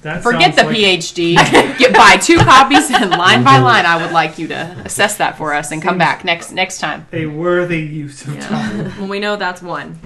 [0.00, 1.34] That Forget sounds the like PhD.
[1.78, 3.86] Get buy two copies and line by line.
[3.86, 7.06] I would like you to assess that for us and come back next next time.
[7.12, 8.78] a worthy use of time.
[8.78, 8.92] Yeah.
[8.98, 10.00] well, we know that's one.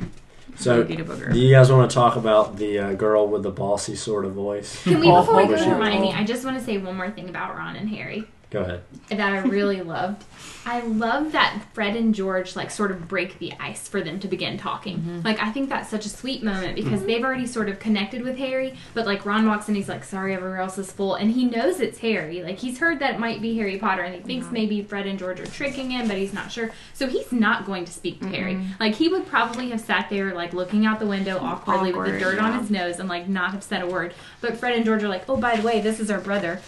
[0.57, 1.33] So, Boogie to booger.
[1.33, 4.33] do you guys want to talk about the uh, girl with the bossy sort of
[4.33, 4.83] voice?
[4.85, 5.69] Can we, before we go to shit.
[5.69, 8.27] Hermione, I just want to say one more thing about Ron and Harry.
[8.51, 8.83] Go ahead.
[9.09, 10.25] that I really loved.
[10.67, 14.27] I love that Fred and George like sort of break the ice for them to
[14.27, 14.99] begin talking.
[14.99, 15.21] Mm-hmm.
[15.23, 17.07] Like I think that's such a sweet moment because mm-hmm.
[17.07, 20.35] they've already sort of connected with Harry, but like Ron walks in, he's like, "Sorry,
[20.35, 22.43] everywhere else is full," and he knows it's Harry.
[22.43, 25.21] Like he's heard that it might be Harry Potter, and he thinks maybe Fred and
[25.21, 26.73] George are tricking him, but he's not sure.
[26.95, 28.61] So he's not going to speak to Harry.
[28.81, 32.17] Like he would probably have sat there like looking out the window awkwardly with the
[32.17, 34.15] Awkward, dirt on his nose and like not have said a word.
[34.41, 36.61] But Fred and George are like, "Oh, by the way, this is our brother."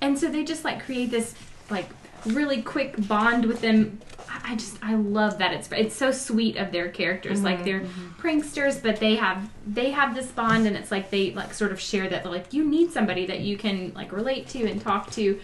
[0.00, 1.34] And so they just like create this
[1.68, 1.88] like
[2.26, 3.98] really quick bond with them.
[4.44, 7.42] I just I love that it's it's so sweet of their characters.
[7.42, 8.20] Like mm-hmm, they're mm-hmm.
[8.20, 11.80] pranksters, but they have they have this bond, and it's like they like sort of
[11.80, 12.22] share that.
[12.22, 15.38] They're like you need somebody that you can like relate to and talk to,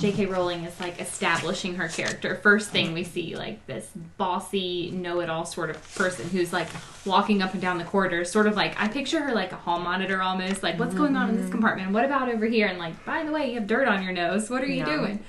[0.00, 0.26] J.K.
[0.26, 2.36] Rowling is like establishing her character.
[2.36, 6.68] First thing we see, like this bossy, know-it-all sort of person who's like
[7.04, 9.78] walking up and down the corridors, sort of like I picture her like a hall
[9.78, 10.62] monitor almost.
[10.62, 11.52] Like, what's going on in this mm-hmm.
[11.52, 11.92] compartment?
[11.92, 12.66] What about over here?
[12.66, 14.48] And like, by the way, you have dirt on your nose.
[14.48, 14.96] What are you Yeah.
[14.96, 15.24] doing?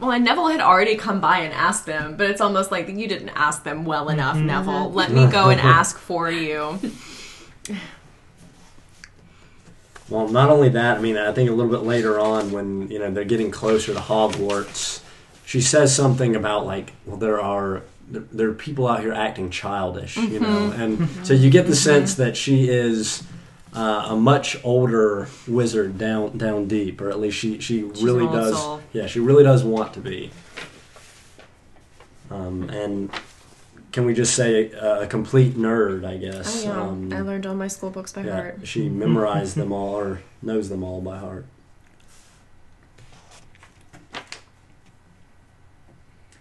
[0.00, 3.06] Well, and Neville had already come by and asked them, but it's almost like you
[3.06, 4.46] didn't ask them well enough, mm-hmm.
[4.46, 4.90] Neville.
[4.90, 5.30] Let me mm-hmm.
[5.30, 6.78] go and ask for you.
[10.08, 12.98] Well, not only that, I mean, I think a little bit later on when, you
[12.98, 15.00] know, they're getting closer to Hogwarts,
[15.46, 17.82] she says something about, like, well, there are.
[18.06, 21.74] There there are people out here acting childish, you know, and so you get the
[21.74, 23.22] sense that she is
[23.72, 28.58] uh, a much older wizard down down deep, or at least she she really does.
[28.60, 28.82] soul.
[28.92, 30.30] Yeah, she really does want to be.
[32.30, 33.10] Um, and
[33.94, 36.04] can we just say a, a complete nerd?
[36.04, 36.66] I guess.
[36.66, 36.82] Oh, yeah.
[36.82, 38.60] Um, I learned all my school books by yeah, heart.
[38.64, 41.46] she memorized them all or knows them all by heart.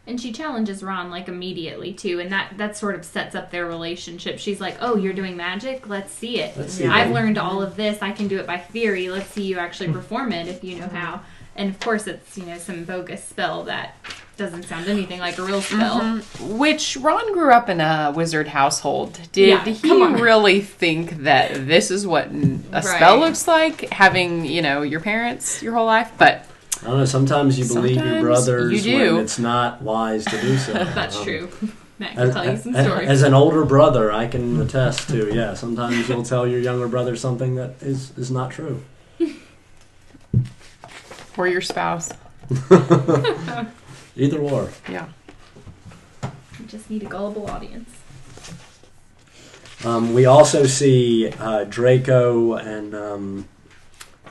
[0.07, 3.67] And she challenges Ron like immediately too, and that that sort of sets up their
[3.67, 4.39] relationship.
[4.39, 5.87] She's like, "Oh, you're doing magic?
[5.87, 6.57] Let's see it.
[6.57, 6.87] Let's see.
[6.87, 7.13] I've them.
[7.13, 8.01] learned all of this.
[8.01, 9.09] I can do it by theory.
[9.09, 11.21] Let's see you actually perform it if you know how."
[11.55, 13.95] And of course, it's you know some bogus spell that
[14.37, 15.99] doesn't sound anything like a real spell.
[16.01, 16.57] Mm-hmm.
[16.57, 19.19] Which Ron grew up in a wizard household.
[19.31, 23.25] Did Yeah, he really think that this is what n- a spell Right.
[23.25, 23.89] looks like?
[23.91, 26.45] Having you know your parents your whole life, but
[26.81, 27.05] I don't know.
[27.05, 29.15] Sometimes you believe your brothers you do.
[29.15, 30.73] when it's not wise to do so.
[30.95, 31.49] That's Um, true.
[31.99, 33.07] Matt can As, tell you some as- stories.
[33.09, 35.31] as an older brother, I can attest to.
[35.33, 38.81] Yeah, sometimes you'll tell your younger brother something that is is not true.
[41.37, 42.09] Or your spouse.
[44.15, 44.69] Either or.
[44.89, 45.07] Yeah.
[46.59, 47.89] You just need a gullible audience.
[49.83, 53.47] Um, we also see uh, Draco and um,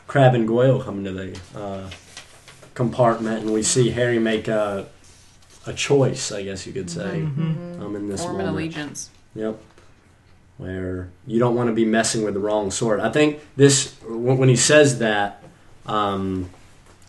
[0.06, 1.90] Crabbe and Goyle come into the uh,
[2.74, 4.86] compartment, and we see Harry make a
[5.64, 8.56] a choice, I guess you could say, um, in this Form an moment.
[8.56, 9.10] allegiance.
[9.36, 9.60] Yep.
[10.58, 12.98] Where you don't want to be messing with the wrong sword.
[13.00, 15.42] I think this when when he says that,
[15.86, 16.50] um,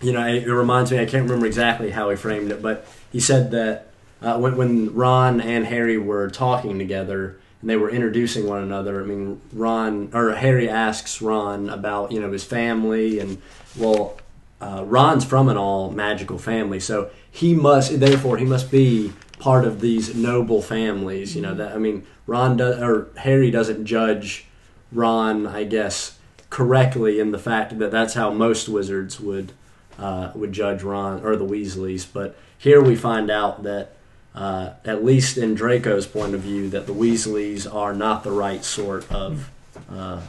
[0.04, 1.00] you know, it, it reminds me.
[1.00, 3.88] I can't remember exactly how he framed it, but he said that
[4.22, 9.02] uh, when, when Ron and Harry were talking together, and they were introducing one another.
[9.02, 13.42] I mean, Ron or Harry asks Ron about you know his family, and
[13.78, 14.18] well,
[14.62, 19.66] uh, Ron's from an all magical family, so he must therefore he must be part
[19.66, 21.36] of these noble families.
[21.36, 24.46] You know that I mean, Ron does or Harry doesn't judge
[24.92, 29.54] Ron, I guess, correctly in the fact that that's how most wizards would
[30.00, 32.06] uh, would judge Ron or the Weasleys.
[32.12, 33.92] But here we find out that,
[34.36, 38.64] uh, at least in Draco's point of view, that the Weasleys are not the right
[38.64, 39.50] sort of
[39.90, 40.22] uh,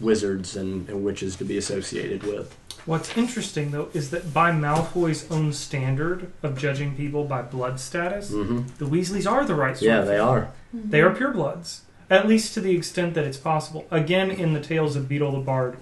[0.00, 2.56] wizards and, and witches to be associated with.
[2.84, 8.30] What's interesting though is that by Malfoy's own standard of judging people by blood status,
[8.30, 9.86] hmm the Weasleys are the right sort.
[9.86, 10.32] Yeah, of they family.
[10.32, 10.50] are.
[10.74, 13.86] They are purebloods, at least to the extent that it's possible.
[13.92, 15.76] Again, in the Tales of Beetle the Bard,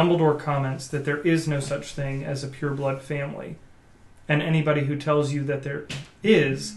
[0.00, 3.56] Dumbledore comments that there is no such thing as a pureblood family,
[4.28, 5.86] and anybody who tells you that there
[6.22, 6.74] is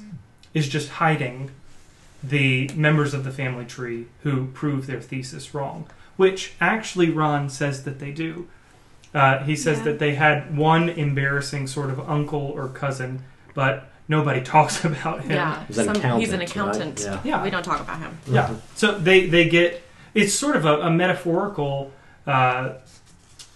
[0.54, 1.52] is just hiding
[2.24, 5.86] the members of the family tree who prove their thesis wrong.
[6.16, 8.48] Which actually Ron says that they do.
[9.14, 9.84] Uh, he says Yeah.
[9.86, 15.32] that they had one embarrassing sort of uncle or cousin, but nobody talks about him.
[15.32, 16.22] Yeah, He's an some- accountant.
[16.22, 16.48] he's an right?
[17.02, 17.20] Yeah.
[17.38, 17.44] Yeah.
[17.44, 18.18] We don't talk about him.
[18.32, 18.54] Yeah.
[18.76, 21.92] So they they get it's sort of a, a metaphorical
[22.26, 22.74] uh,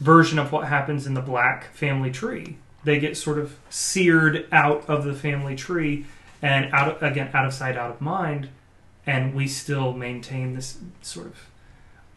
[0.03, 2.57] version of what happens in the black family tree.
[2.83, 6.05] They get sort of seared out of the family tree
[6.41, 8.49] and out of, again out of sight, out of mind,
[9.07, 11.49] and we still maintain this sort of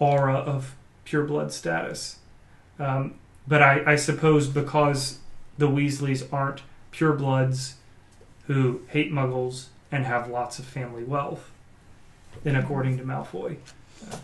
[0.00, 0.74] aura of
[1.04, 2.18] pure blood status.
[2.80, 3.14] Um,
[3.46, 5.20] but I, I suppose because
[5.56, 7.76] the Weasleys aren't pure bloods
[8.48, 11.50] who hate Muggles and have lots of family wealth,
[12.42, 13.58] then according to Malfoy,
[14.10, 14.16] uh,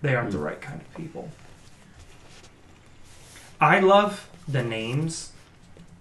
[0.00, 1.28] they aren't the right kind of people.
[3.60, 5.32] I love the names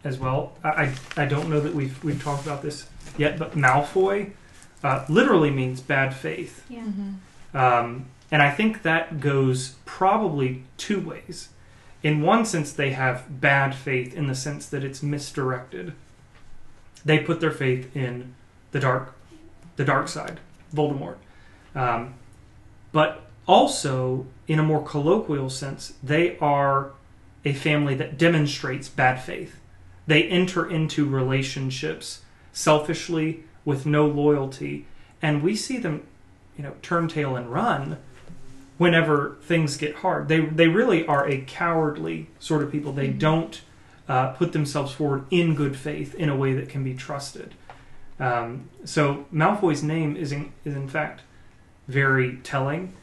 [0.04, 0.54] as well.
[0.64, 2.88] I, I, I don't know that we've we've talked about this
[3.18, 4.32] yet, but Malfoy
[4.84, 6.66] uh, literally means bad faith.
[6.70, 6.86] Yeah.
[7.54, 11.50] Um, and I think that goes probably two ways.
[12.02, 15.94] In one sense, they have bad faith in the sense that it's misdirected.
[17.04, 18.36] They put their faith in
[18.72, 19.16] the dark,
[19.76, 20.40] the dark side,
[20.74, 21.18] Voldemort.
[21.76, 22.14] Um,
[22.92, 26.92] but also, in a more colloquial sense, they are
[27.46, 29.60] a family that demonstrates bad faith.
[30.08, 32.22] They enter into relationships
[32.52, 34.88] selfishly with no loyalty,
[35.22, 36.08] and we see them
[36.58, 37.98] you know, turn tail and run
[38.78, 40.28] whenever things get hard.
[40.28, 42.92] They they really are a cowardly sort of people.
[42.92, 43.62] They don't
[44.10, 47.54] uh, put themselves forward in good faith in a way that can be trusted.
[48.20, 51.22] Um, so Malfoy's name is in, is in fact
[51.88, 52.94] very telling.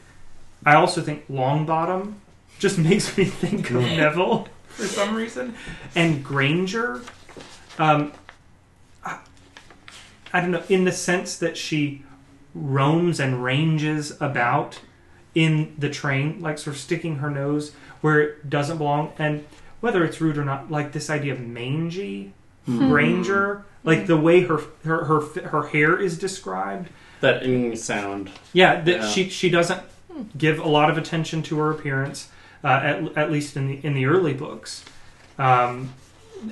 [0.63, 2.15] I also think Longbottom
[2.59, 5.55] just makes me think of Neville for some reason,
[5.95, 7.01] and Granger.
[7.79, 8.13] Um,
[9.03, 9.19] I,
[10.33, 12.03] I don't know in the sense that she
[12.53, 14.79] roams and ranges about
[15.35, 19.13] in the train, like sort of sticking her nose where it doesn't belong.
[19.19, 19.45] And
[19.79, 22.33] whether it's rude or not, like this idea of mangy
[22.65, 26.89] Granger, like the way her her her her hair is described.
[27.21, 28.29] That ing sound.
[28.51, 29.07] Yeah, that Yeah.
[29.07, 29.81] she she doesn't
[30.37, 32.29] give a lot of attention to her appearance,
[32.67, 34.83] uh, at at least in the in the early books.
[35.39, 35.93] Um,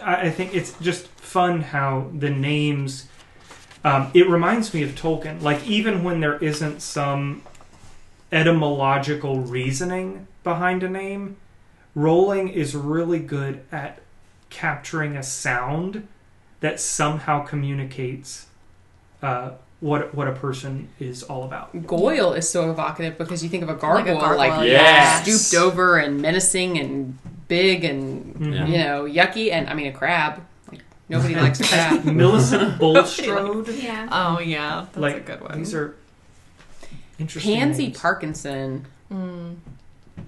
[0.01, 3.07] I, I think it's just fun how the names.
[3.84, 5.41] Um, it reminds me of Tolkien.
[5.41, 7.43] Like even when there isn't some
[8.32, 11.36] etymological reasoning behind a name,
[11.93, 13.99] Rowling is really good at
[14.49, 16.07] capturing a sound
[16.61, 18.47] that somehow communicates
[19.22, 19.51] uh,
[19.86, 21.86] what what a person is all about.
[21.86, 25.22] Goyle is so evocative because you think of a Like a gargoyle, like, gargoyle, yes.
[25.22, 27.18] stooped over and menacing and
[27.48, 28.68] big and Mhm.
[28.70, 30.42] you know yucky, and I mean a crab.
[30.72, 32.04] Like nobody likes a crab.
[32.24, 33.68] Millicent Bulstrode.
[33.70, 34.08] Yeah.
[34.12, 35.60] Oh yeah, that's like a good one.
[35.60, 35.96] these are
[37.20, 37.56] interesting.
[37.56, 38.00] Pansy names.
[38.00, 38.86] Parkinson.
[39.14, 39.56] Mm.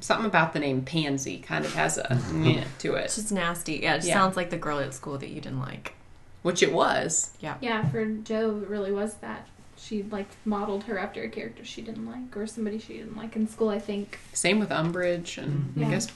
[0.01, 3.79] Something about the name Pansy kind of has a yeah to It's it, just nasty.
[3.81, 4.13] Yeah, it just Yeah.
[4.13, 5.95] sounds like the girl at school that you didn't like.
[6.43, 7.31] Which it was.
[7.39, 9.47] Yeah, Yeah, for Joe, it really was that.
[9.79, 13.35] She like modeled her after a character she didn't like, or somebody she didn't like
[13.35, 13.69] in school.
[13.69, 14.17] I think.
[14.33, 15.85] Same with Umbridge, and Mhm.
[15.85, 16.07] I guess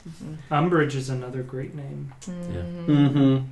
[0.50, 2.12] Umbridge is another great name.
[2.26, 2.86] Mm.
[2.88, 3.46] Mm-hmm.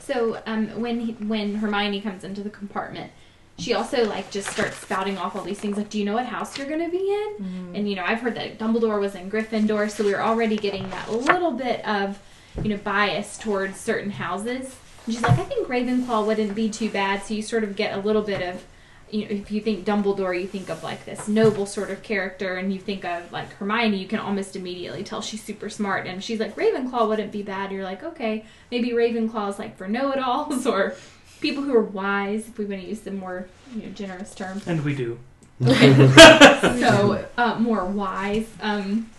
[0.00, 3.12] So um, when he, when Hermione comes into the compartment,
[3.58, 6.26] she also like just starts spouting off all these things like, "Do you know what
[6.26, 7.76] house you're going to be in?" Mm-hmm.
[7.76, 10.88] And you know, I've heard that Dumbledore was in Gryffindor, so we are already getting
[10.90, 12.18] that little bit of
[12.62, 14.76] you know bias towards certain houses.
[15.06, 17.96] And she's like, "I think Ravenclaw wouldn't be too bad." So you sort of get
[17.96, 18.64] a little bit of
[19.10, 22.56] you know, if you think Dumbledore, you think of like this noble sort of character,
[22.56, 26.06] and you think of like Hermione, you can almost immediately tell she's super smart.
[26.06, 27.72] And she's like, Ravenclaw wouldn't be bad.
[27.72, 30.94] You're like, okay, maybe Ravenclaw's like for know-it-alls, or
[31.40, 34.60] people who are wise, if we want to use the more you know, generous term.
[34.66, 35.18] And we do.
[35.60, 38.48] so uh, more wise.
[38.60, 39.10] Um,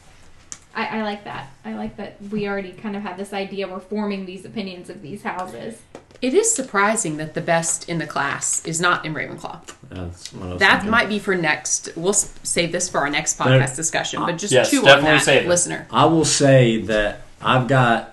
[0.74, 1.51] I, I like that.
[1.65, 3.67] I like that we already kind of have this idea.
[3.67, 5.82] We're forming these opinions of these houses.
[6.22, 9.59] It is surprising that the best in the class is not in Ravenclaw.
[9.89, 10.91] That's what I was That thinking.
[10.91, 11.89] might be for next.
[11.95, 14.22] We'll s- save this for our next There- podcast discussion.
[14.24, 15.47] But just Yes, chew on definitely that, save it.
[15.49, 15.88] listener.
[15.91, 18.11] I will say that I've got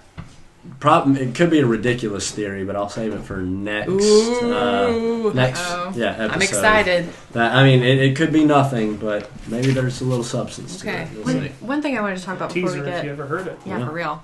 [0.81, 1.17] problem.
[1.17, 3.89] It could be a ridiculous theory, but I'll save it for next.
[3.91, 5.93] Ooh, uh, next, uh-oh.
[5.97, 6.31] yeah, episode.
[6.33, 7.09] I'm excited.
[7.33, 11.09] That, I mean, it, it could be nothing, but maybe there's a little substance Okay.
[11.13, 11.25] to it.
[11.27, 13.11] We'll One, one thing I wanted to talk about before Teaser we if get you
[13.13, 13.59] ever heard it.
[13.67, 13.87] yeah, Yeah.
[13.87, 14.23] for real.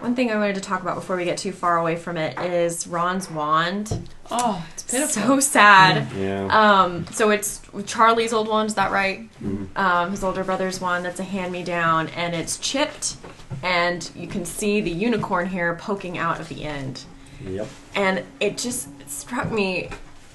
[0.00, 2.38] One thing I wanted to talk about before we get too far away from it
[2.38, 4.06] is Ron's wand.
[4.30, 5.22] Oh, it's pitiful.
[5.22, 6.12] So sad.
[6.14, 6.46] Yeah.
[6.82, 9.26] Um, so it's Charlie's old wand, is that right?
[9.42, 9.68] Mhm.
[9.74, 13.16] Um, his older brother's wand that's a hand me down, and it's chipped,
[13.62, 17.04] and you can see the unicorn here poking out at the end.
[17.44, 17.68] Yep.
[17.94, 19.90] And it just struck me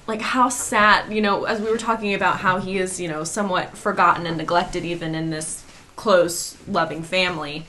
[0.06, 3.24] like how sad, you know, as we were talking about how he is, you know,
[3.24, 5.64] somewhat forgotten and neglected even in this
[5.96, 7.66] close, loving family.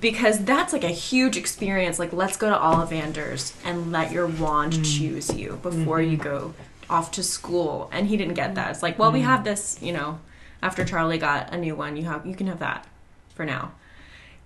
[0.00, 1.98] Because that's like a huge experience.
[1.98, 4.98] Like, let's go to Ollivanders and let your wand mm.
[4.98, 6.22] choose you before you mm-hmm.
[6.22, 6.54] go
[6.88, 7.90] off to school.
[7.92, 8.70] And he didn't get that.
[8.70, 9.24] It's like, well, we mm.
[9.24, 10.20] have this, you know,
[10.62, 12.86] after Charlie got a new one, you have you can have that
[13.34, 13.72] for now.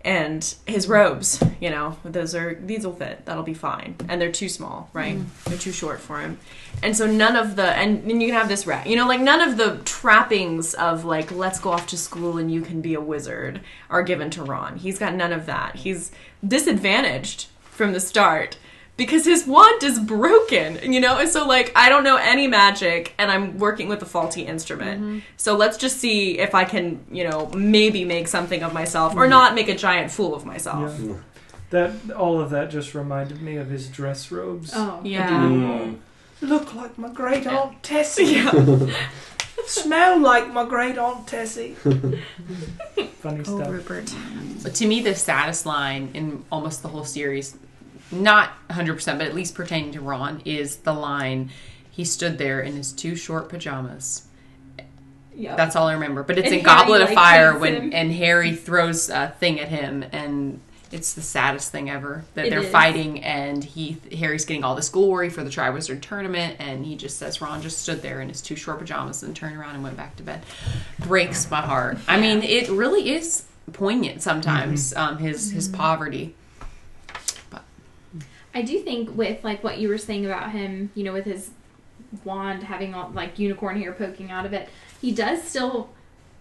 [0.05, 3.25] And his robes, you know, those are these will fit.
[3.25, 3.97] That'll be fine.
[4.07, 5.17] And they're too small, right?
[5.17, 5.51] Mm-hmm.
[5.51, 6.39] They're too short for him.
[6.83, 8.87] And so none of the and, and you can have this rat.
[8.87, 12.53] You know, like none of the trappings of like let's go off to school and
[12.53, 14.77] you can be a wizard are given to Ron.
[14.77, 15.77] He's got none of that.
[15.77, 16.13] He's
[16.47, 18.59] disadvantaged from the start
[18.97, 21.19] because his wand is broken, you know?
[21.19, 25.25] And so, like, I don't know any magic and I'm working with a faulty instrument.
[25.37, 29.27] So let's just see if I can, you know, maybe make something of myself or
[29.27, 30.99] not make a giant fool of myself.
[31.01, 31.15] Yeah.
[31.71, 34.71] That all of that just reminded me of his dress robes.
[34.75, 35.29] Oh, Yeah.
[35.31, 35.99] Mm.
[36.41, 38.25] Look like my great aunt Tessie.
[38.35, 38.93] Yeah.
[39.67, 41.75] Smell like my great aunt Tessie.
[43.21, 43.69] Funny Oh, stuff.
[43.71, 44.15] Rupert.
[44.63, 47.57] But to me, the saddest line in almost the whole series,
[48.11, 51.51] not 100%, but at least pertaining to Ron, is the line
[51.91, 54.27] he stood there in his two short pajamas.
[55.37, 55.57] yeah.
[55.57, 56.23] That's all I remember.
[56.23, 57.91] But it's And in Goblet of Fire when him.
[57.93, 60.61] and Harry throws a thing at him and
[60.93, 62.71] it's the saddest thing ever that It they're is.
[62.71, 67.19] fighting and he Harry's getting all this glory for the Triwizard tournament and he just
[67.19, 69.97] says Ron just stood there in his two short pajamas and turned around and went
[69.97, 70.43] back to bed.
[71.01, 71.99] Breaks my heart.
[72.07, 74.93] I mean, it really is poignant sometimes.
[74.93, 75.03] Mm-hmm.
[75.15, 76.35] Um, his his poverty.
[78.55, 81.51] I do think with like what you were saying about him, you know, with his
[82.25, 84.69] wand having all like unicorn hair poking out of it,
[85.01, 85.91] he does still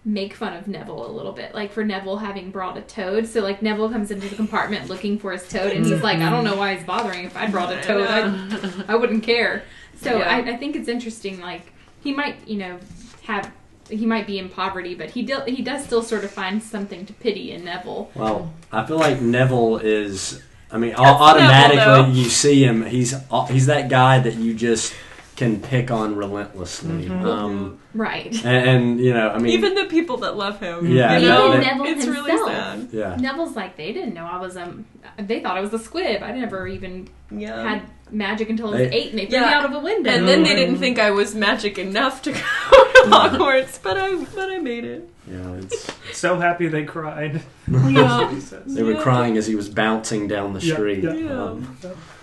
[0.04, 1.54] make fun of Neville a little bit.
[1.54, 3.26] Like for Neville having brought a toad.
[3.26, 6.30] So like Neville comes into the compartment looking for his toad and he's like, I
[6.30, 7.24] don't know why he's bothering.
[7.24, 9.64] If I brought a toad, I I wouldn't care.
[10.00, 10.28] So Yeah.
[10.28, 12.78] I, I think it's interesting, like he might, you know,
[13.22, 13.50] have
[13.90, 17.04] he might be in poverty, but he do, he does still sort of find something
[17.06, 18.10] to pity in Neville.
[18.14, 20.42] Well, I feel like Neville is.
[20.74, 22.84] I mean, That's automatically Neville, you see him.
[22.84, 23.14] He's
[23.48, 24.92] he's that guy that you just
[25.36, 27.08] can pick on relentlessly.
[27.08, 28.32] Um, Right.
[28.44, 30.86] and, and you know, I mean, Even the people that love him.
[30.88, 32.50] Yeah, You know, they- Neville it's really himself.
[32.50, 32.88] sad.
[32.92, 34.84] yeah, Neville's like they didn't know I was um
[35.18, 36.22] they thought I was a squib.
[36.22, 37.62] I never even Yeah.
[37.68, 40.10] had magic until I was They- eight and they threw me out of a window.
[40.10, 44.14] and then they didn't think I was magic enough to go to Hogwarts, but I
[44.34, 45.08] but I made it.
[45.30, 45.52] Yeah.
[45.54, 47.42] It's, So happy they cried.
[47.66, 47.78] Yeah.
[47.92, 48.74] That's what he says.
[48.74, 51.02] they were crying as he was bouncing down the Yeah, street.
[51.04, 51.42] yeah.
[51.42, 51.76] Um,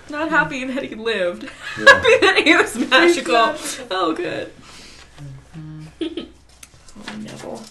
[0.10, 1.44] Not happy that he lived.
[1.44, 1.50] yeah.
[1.94, 3.56] Happy that he was magical.
[3.92, 4.52] Oh, good.
[6.02, 7.62] oh, Neville.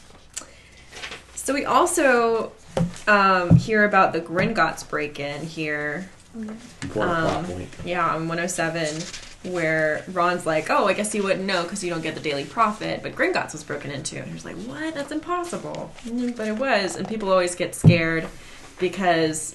[1.35, 2.53] So we also
[3.09, 6.09] um, hear about the Gringotts break-in here.
[6.35, 6.61] Important
[6.93, 7.69] plot Um, point.
[7.85, 9.03] Yeah, on 107,
[9.43, 12.45] where Ron's like, "Oh, I guess you wouldn't know because you don't get the Daily
[12.45, 14.95] Prophet." But Gringotts was broken into, and he's like, "What?
[14.95, 18.27] That's impossible." Mm, But it was, and people always get scared
[18.79, 19.55] because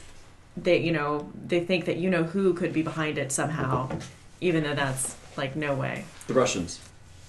[0.57, 3.89] they, you know, they think that you know who could be behind it somehow,
[4.41, 6.05] even though that's like no way.
[6.27, 6.79] The Russians.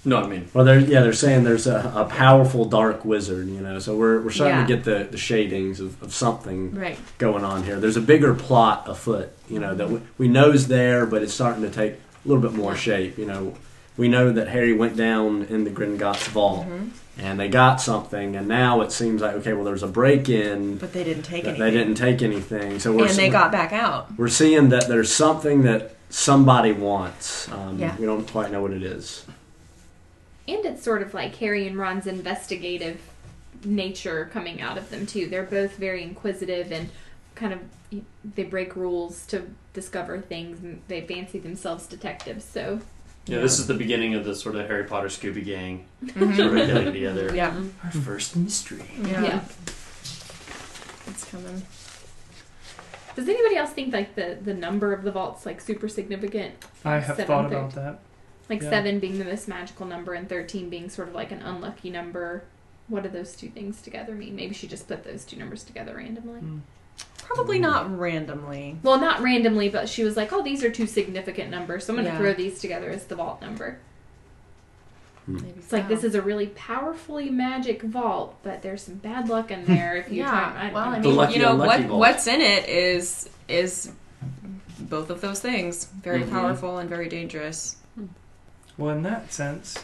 [0.04, 3.60] No, I mean Well, they're yeah, they're saying there's a, a powerful dark wizard, you
[3.60, 3.80] know.
[3.80, 6.96] So we're we're starting to get the, the shadings of, of something Right.
[7.18, 7.80] going on here.
[7.80, 11.62] There's a bigger plot afoot, you know, that we, we know's there, but it's starting
[11.62, 11.94] to take
[12.26, 13.16] a little bit more shape.
[13.18, 13.54] You know,
[13.96, 16.88] we know that Harry went down in the Gringotts vault, Mm-hmm.
[17.20, 20.76] and they got something, and now it seems like okay, well, there's a break in.
[20.76, 21.64] But they didn't take That anything.
[21.64, 24.14] they didn't take anything, so we're and they s- got back out.
[24.18, 27.50] we're seeing that there's something that somebody wants.
[27.50, 27.96] Um, Yeah.
[27.96, 29.24] We don't quite know what it is.
[30.48, 33.00] And it's sort of like Harry and Ron's investigative
[33.64, 35.26] nature coming out of them too.
[35.26, 36.88] They're both very inquisitive and
[37.36, 37.60] kind of
[38.34, 42.44] they break rules to discover things and they fancy themselves detectives.
[42.44, 42.80] So
[43.26, 46.36] Yeah, this is the beginning of the sort of Harry Potter Scooby Gang Mhm.
[46.36, 47.34] sort of getting together.
[47.34, 47.54] Yeah.
[47.84, 48.84] Our first mystery.
[49.02, 49.44] yeah, yeah.
[51.06, 51.62] it's coming.
[53.14, 56.54] Does anybody else think like the the number of the vault's like super significant?
[56.84, 57.56] I have Seven thought thirty.
[57.56, 57.98] about that.
[58.48, 58.70] Like Yeah.
[58.70, 62.44] seven being the most magical number and thirteen being sort of like an unlucky number.
[62.88, 64.36] What do those two things together mean?
[64.36, 66.40] Maybe she just put those two numbers together randomly.
[66.40, 66.60] Mm.
[67.26, 67.98] Probably not mm.
[67.98, 68.78] randomly.
[68.82, 71.96] Well, not randomly, but she was like, "Oh, these are two significant numbers, so I'm
[71.96, 72.18] going to Yeah.
[72.18, 73.78] throw these together as the vault number."
[75.26, 75.36] Hmm.
[75.36, 79.50] Maybe It's like this is a really powerfully magic vault, but there's some bad luck
[79.50, 80.30] in there if you try.
[80.68, 80.72] yeah.
[80.72, 82.00] Well, I The mean, lucky you know unlucky what vault.
[82.00, 83.90] what's in it is is
[84.78, 85.86] both of those things.
[86.02, 86.30] Very Mhm.
[86.30, 87.76] powerful and very dangerous.
[87.96, 88.06] Hmm.
[88.78, 89.76] Well, in that sense,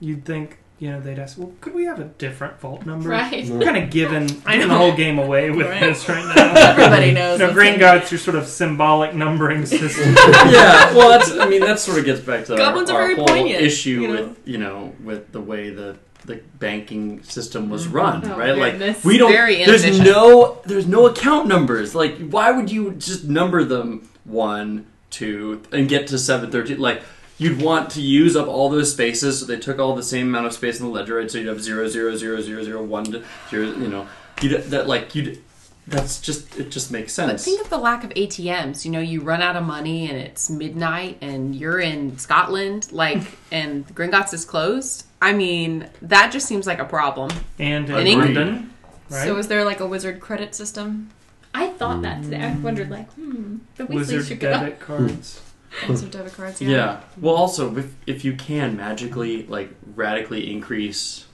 [0.00, 3.10] you'd think you know they'd ask, well, could we have a different vault number?
[3.10, 3.46] right.
[3.46, 5.80] We're kind of giving, I giving the whole game away with Right.
[5.80, 6.54] this right now.
[6.70, 7.38] Everybody knows.
[7.38, 7.56] No, this.
[7.56, 10.14] Gringotts your sort of symbolic numbering system.
[10.16, 11.30] yeah, well, that's.
[11.32, 13.62] I mean, that sort of gets back to our, Goblins are our very whole poignant,
[13.62, 14.12] issue you know?
[14.14, 17.96] with you know with the way the the banking system was mm-hmm.
[17.96, 18.56] run, Oh, right?
[18.56, 19.30] Like we don't.
[19.30, 20.16] Very there's inefficient.
[20.16, 21.94] no there's no account numbers.
[21.94, 26.78] Like why would you just number them one, two, and get to seven thirteen?
[26.78, 27.02] Like
[27.40, 30.46] you'd want to use up all those spaces, so they took all the same amount
[30.46, 31.30] of space in the ledger, right?
[31.30, 33.66] So you'd have zero, zero, zero, zero, zero, one, to zero.
[33.66, 34.06] You know,
[34.42, 35.24] you that like you.
[35.24, 35.42] would
[35.86, 36.70] That's just it.
[36.70, 37.32] Just makes sense.
[37.32, 38.84] But think of the lack of ATMs.
[38.84, 43.22] You know, you run out of money and it's midnight and you're in Scotland, like,
[43.50, 45.06] and Gringotts is closed.
[45.22, 47.30] I mean, that just seems like a problem.
[47.58, 48.70] And in In England.
[49.08, 49.24] Right?
[49.24, 51.10] So is there like a wizard credit system?
[51.52, 52.42] I thought that today.
[52.42, 54.62] I wondered, like, hmm, the Weasleys Wizard should get up.
[54.62, 54.80] debit
[55.70, 55.88] cards.
[55.88, 56.60] Wizard debit cards.
[56.60, 57.00] Yeah.
[57.20, 61.26] Well, also, if, if you can magically, like, radically increase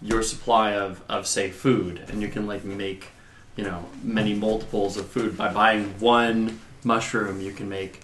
[0.00, 3.08] your supply of, of, say, food, and you can, like, make,
[3.56, 8.00] you know, many multiples of food by buying one mushroom, you can make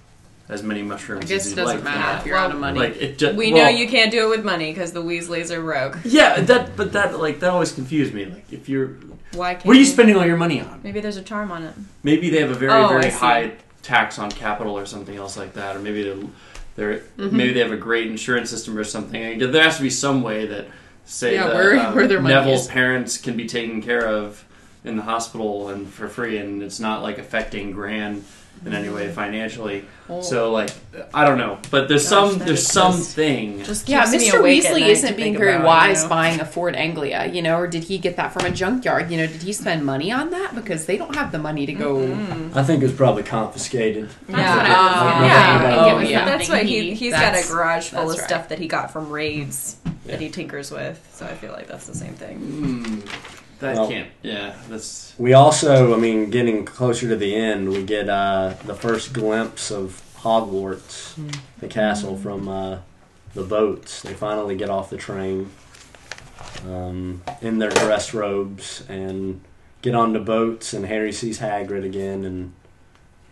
[0.48, 1.84] as many mushrooms I guess as it you'd doesn't like.
[1.84, 2.78] matter if you're Well, out of money.
[2.78, 3.34] Like, it just.
[3.36, 5.96] We well, know you can't do it with money because the Weasleys are rogue.
[6.04, 8.26] Yeah, that, but that, like, that always confused me.
[8.26, 8.96] Like, if you're.
[9.32, 10.80] Why can't What are you spending all your money on?
[10.84, 11.74] Maybe there's a charm on it.
[12.02, 13.52] Maybe they have a very Oh, very high
[13.84, 16.16] tax on capital or something else like that, or maybe they're,
[16.76, 17.36] they're Mm-hmm.
[17.36, 19.38] maybe they have a great insurance system or something.
[19.38, 20.66] There has to be some way that
[21.04, 22.66] say Yeah, that, where- um, where Neville's is.
[22.68, 24.44] parents can be taken care of
[24.84, 28.24] in the hospital and for free, and it's not like affecting Gran
[28.66, 29.84] in any way financially.
[30.08, 30.20] Oh.
[30.22, 30.70] So like
[31.12, 33.58] I don't know, but there's Gosh, some there's something.
[33.58, 34.40] just- Just yeah, Mr.
[34.42, 36.08] Weasley isn't being very about, wise you know?
[36.10, 39.10] buying a Ford Anglia, you know, or did he get that from a junkyard?
[39.10, 40.54] You know, did he spend money on that?
[40.54, 41.96] Because they don't have the money to go.
[41.96, 42.56] Mm-hmm.
[42.58, 44.10] I think it was probably confiscated.
[44.28, 44.56] That's Yeah.
[44.56, 45.94] what I was yeah.
[45.94, 46.24] Oh, yeah.
[46.24, 48.26] That's something why he, he- he's got a garage full of right.
[48.26, 50.12] stuff that he got from raids Yeah.
[50.12, 51.00] that he tinkers with.
[51.14, 52.38] So I feel like that's the same thing.
[52.38, 53.00] Hmm,
[53.64, 54.10] that Well- can't.
[54.22, 55.14] Yeah, that's.
[55.18, 59.70] We also, I mean, getting closer to the end, we get uh, the first glimpse
[59.70, 61.14] of Hogwarts,
[61.60, 62.78] the castle from uh,
[63.34, 64.02] the boats.
[64.02, 65.50] They finally get off the train
[66.66, 69.40] um, in their dress robes and
[69.82, 72.52] get on the boats, and Harry sees Hagrid again, and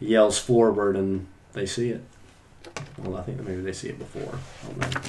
[0.01, 2.03] he yells forward, and they see it.
[2.99, 4.39] Well, I think maybe they see it before.
[4.64, 5.01] I don't know.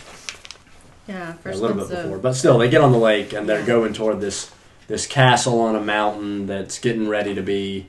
[1.07, 3.33] Yeah, Yeah, a little one's bit a- before, but still, they get on the lake
[3.33, 3.65] and they're Yeah.
[3.65, 4.49] going toward this
[4.87, 7.87] this castle on a mountain that's getting ready to be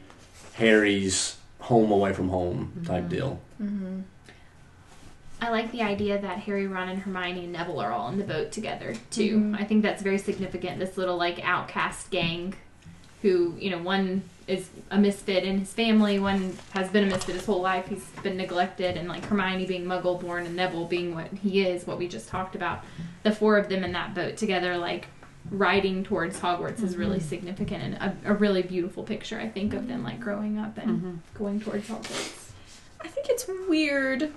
[0.55, 3.41] Harry's home away from home type deal.
[3.61, 4.03] Mhm.
[5.41, 8.25] I like the idea that Harry, Ron, and Hermione and Neville are all in the
[8.25, 9.39] boat together too.
[9.41, 9.61] Mhm.
[9.61, 10.79] I think that's very significant.
[10.79, 12.55] This little like outcast gang,
[13.23, 17.35] who you know, one is a misfit in his family, one has been a misfit
[17.35, 17.89] his whole life.
[17.89, 21.87] He's been neglected, and like Hermione being Muggle born and Neville being what he is,
[21.87, 22.85] what we just talked about.
[23.23, 25.09] The four of them in that boat together, like
[25.51, 27.29] riding towards Hogwarts, is really mm-hmm.
[27.29, 29.39] significant and a, a really beautiful picture.
[29.39, 31.15] I think of them like growing up and mm-hmm.
[31.35, 32.51] going towards Hogwarts.
[33.01, 34.33] I think it's weird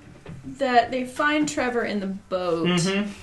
[0.46, 3.12] that they find Trevor in the boat Mm-hmm.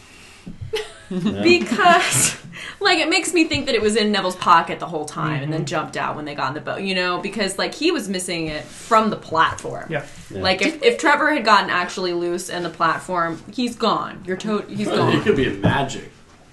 [1.11, 1.43] Yeah.
[1.43, 2.36] because,
[2.81, 5.52] like, it makes me think that it was in Neville's pocket the whole time and
[5.52, 5.66] then mm-hmm.
[5.66, 6.81] jumped out when they got in the boat.
[6.81, 9.86] You know, because like he was missing it from the platform.
[9.90, 10.06] Yeah.
[10.31, 10.40] Yeah.
[10.40, 14.24] Like if, if Trevor had gotten actually loose in the platform, he's gone.
[14.27, 15.15] Your toad, he's It gone.
[15.15, 16.11] It could be a magic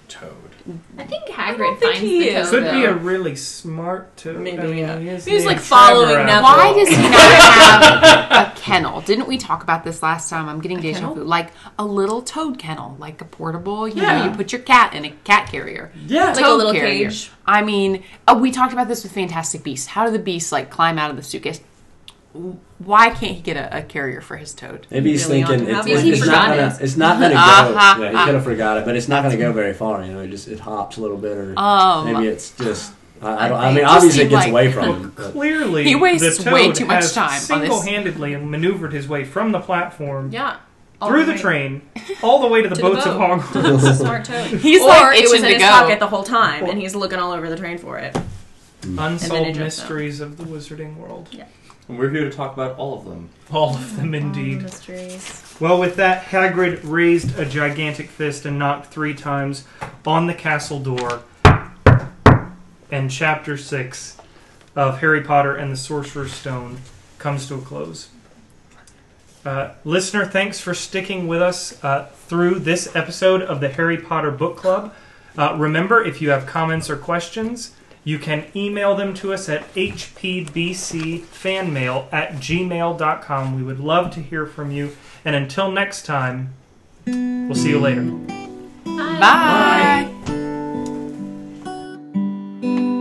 [0.09, 0.40] toad.
[0.97, 2.63] I think don't Hagrid think finds he the is, toad.
[2.63, 4.39] Could be a really smart toad.
[4.41, 4.99] Maybe, I mean, yeah.
[4.99, 6.45] he is He was, named like, following Trevor Neville.
[6.45, 7.13] after Why does he not
[8.31, 9.01] have a kennel?
[9.01, 10.47] Didn't we talk about this last time?
[10.49, 11.15] I'm getting deja kennel?
[11.15, 11.23] vu.
[11.23, 13.87] Like a little toad kennel, like a portable.
[13.87, 14.19] You Yeah.
[14.19, 15.91] know, you put your cat in a cat carrier.
[16.05, 16.25] Yeah.
[16.25, 17.09] Like a Toad little carrier.
[17.09, 17.31] cage.
[17.45, 19.87] I mean, uh, we talked about this with Fantastic Beasts.
[19.87, 21.59] How do the beasts like climb out of the suitcase?
[22.79, 24.87] Why can't he get a, a carrier for his toad?
[24.89, 27.33] Maybe he's Really thinking on it's, top it's, not He gonna, forgot it's not gonna
[27.33, 27.39] go.
[27.39, 28.25] Uh-huh, yeah, he uh.
[28.25, 30.03] could have forgot it, but it's not gonna go very far.
[30.05, 33.45] You know, it just it hops a little bit, or Um, maybe it's just I,
[33.45, 35.13] I, don't, I I mean, obviously it gets like- away from him.
[35.15, 37.47] but- Clearly, He wastes the toad way too much has time on this.
[37.47, 40.57] Single-handedly maneuvered his way from the platform Yeah.
[41.01, 41.81] All through the way train,
[42.23, 43.17] all the way to the To the boats of.
[43.17, 43.95] Hogwarts.
[43.97, 44.45] Smart toad.
[44.59, 45.67] He's or like it was itching in to his go.
[45.69, 48.15] pocket the whole time, and he's looking all over the train for it.
[48.83, 51.29] Unsolved mysteries of the wizarding world.
[51.87, 53.29] And we're here to talk about all of them.
[53.51, 54.61] All of them, All the indeed.
[54.61, 55.55] mysteries.
[55.59, 59.65] Well, with that, Hagrid raised a gigantic fist and knocked three times
[60.05, 61.23] on the castle door.
[62.89, 64.17] And chapter six
[64.75, 66.79] of Harry Potter and the Sorcerer's Stone
[67.19, 68.09] comes to a close.
[69.45, 74.29] Uh, listener, thanks for sticking with us uh, through this episode of the Harry Potter
[74.31, 74.93] Book Club.
[75.37, 77.71] Uh, remember, if you have comments or questions,
[78.03, 81.21] you can email them to us at hpbcfanmail
[82.11, 83.55] at gmail.com.
[83.55, 84.97] We would love to hear from you.
[85.23, 86.53] And until next time,
[87.05, 88.03] we'll see you later.
[88.03, 88.47] Bye.
[89.19, 90.09] Bye.
[92.71, 92.97] Bye.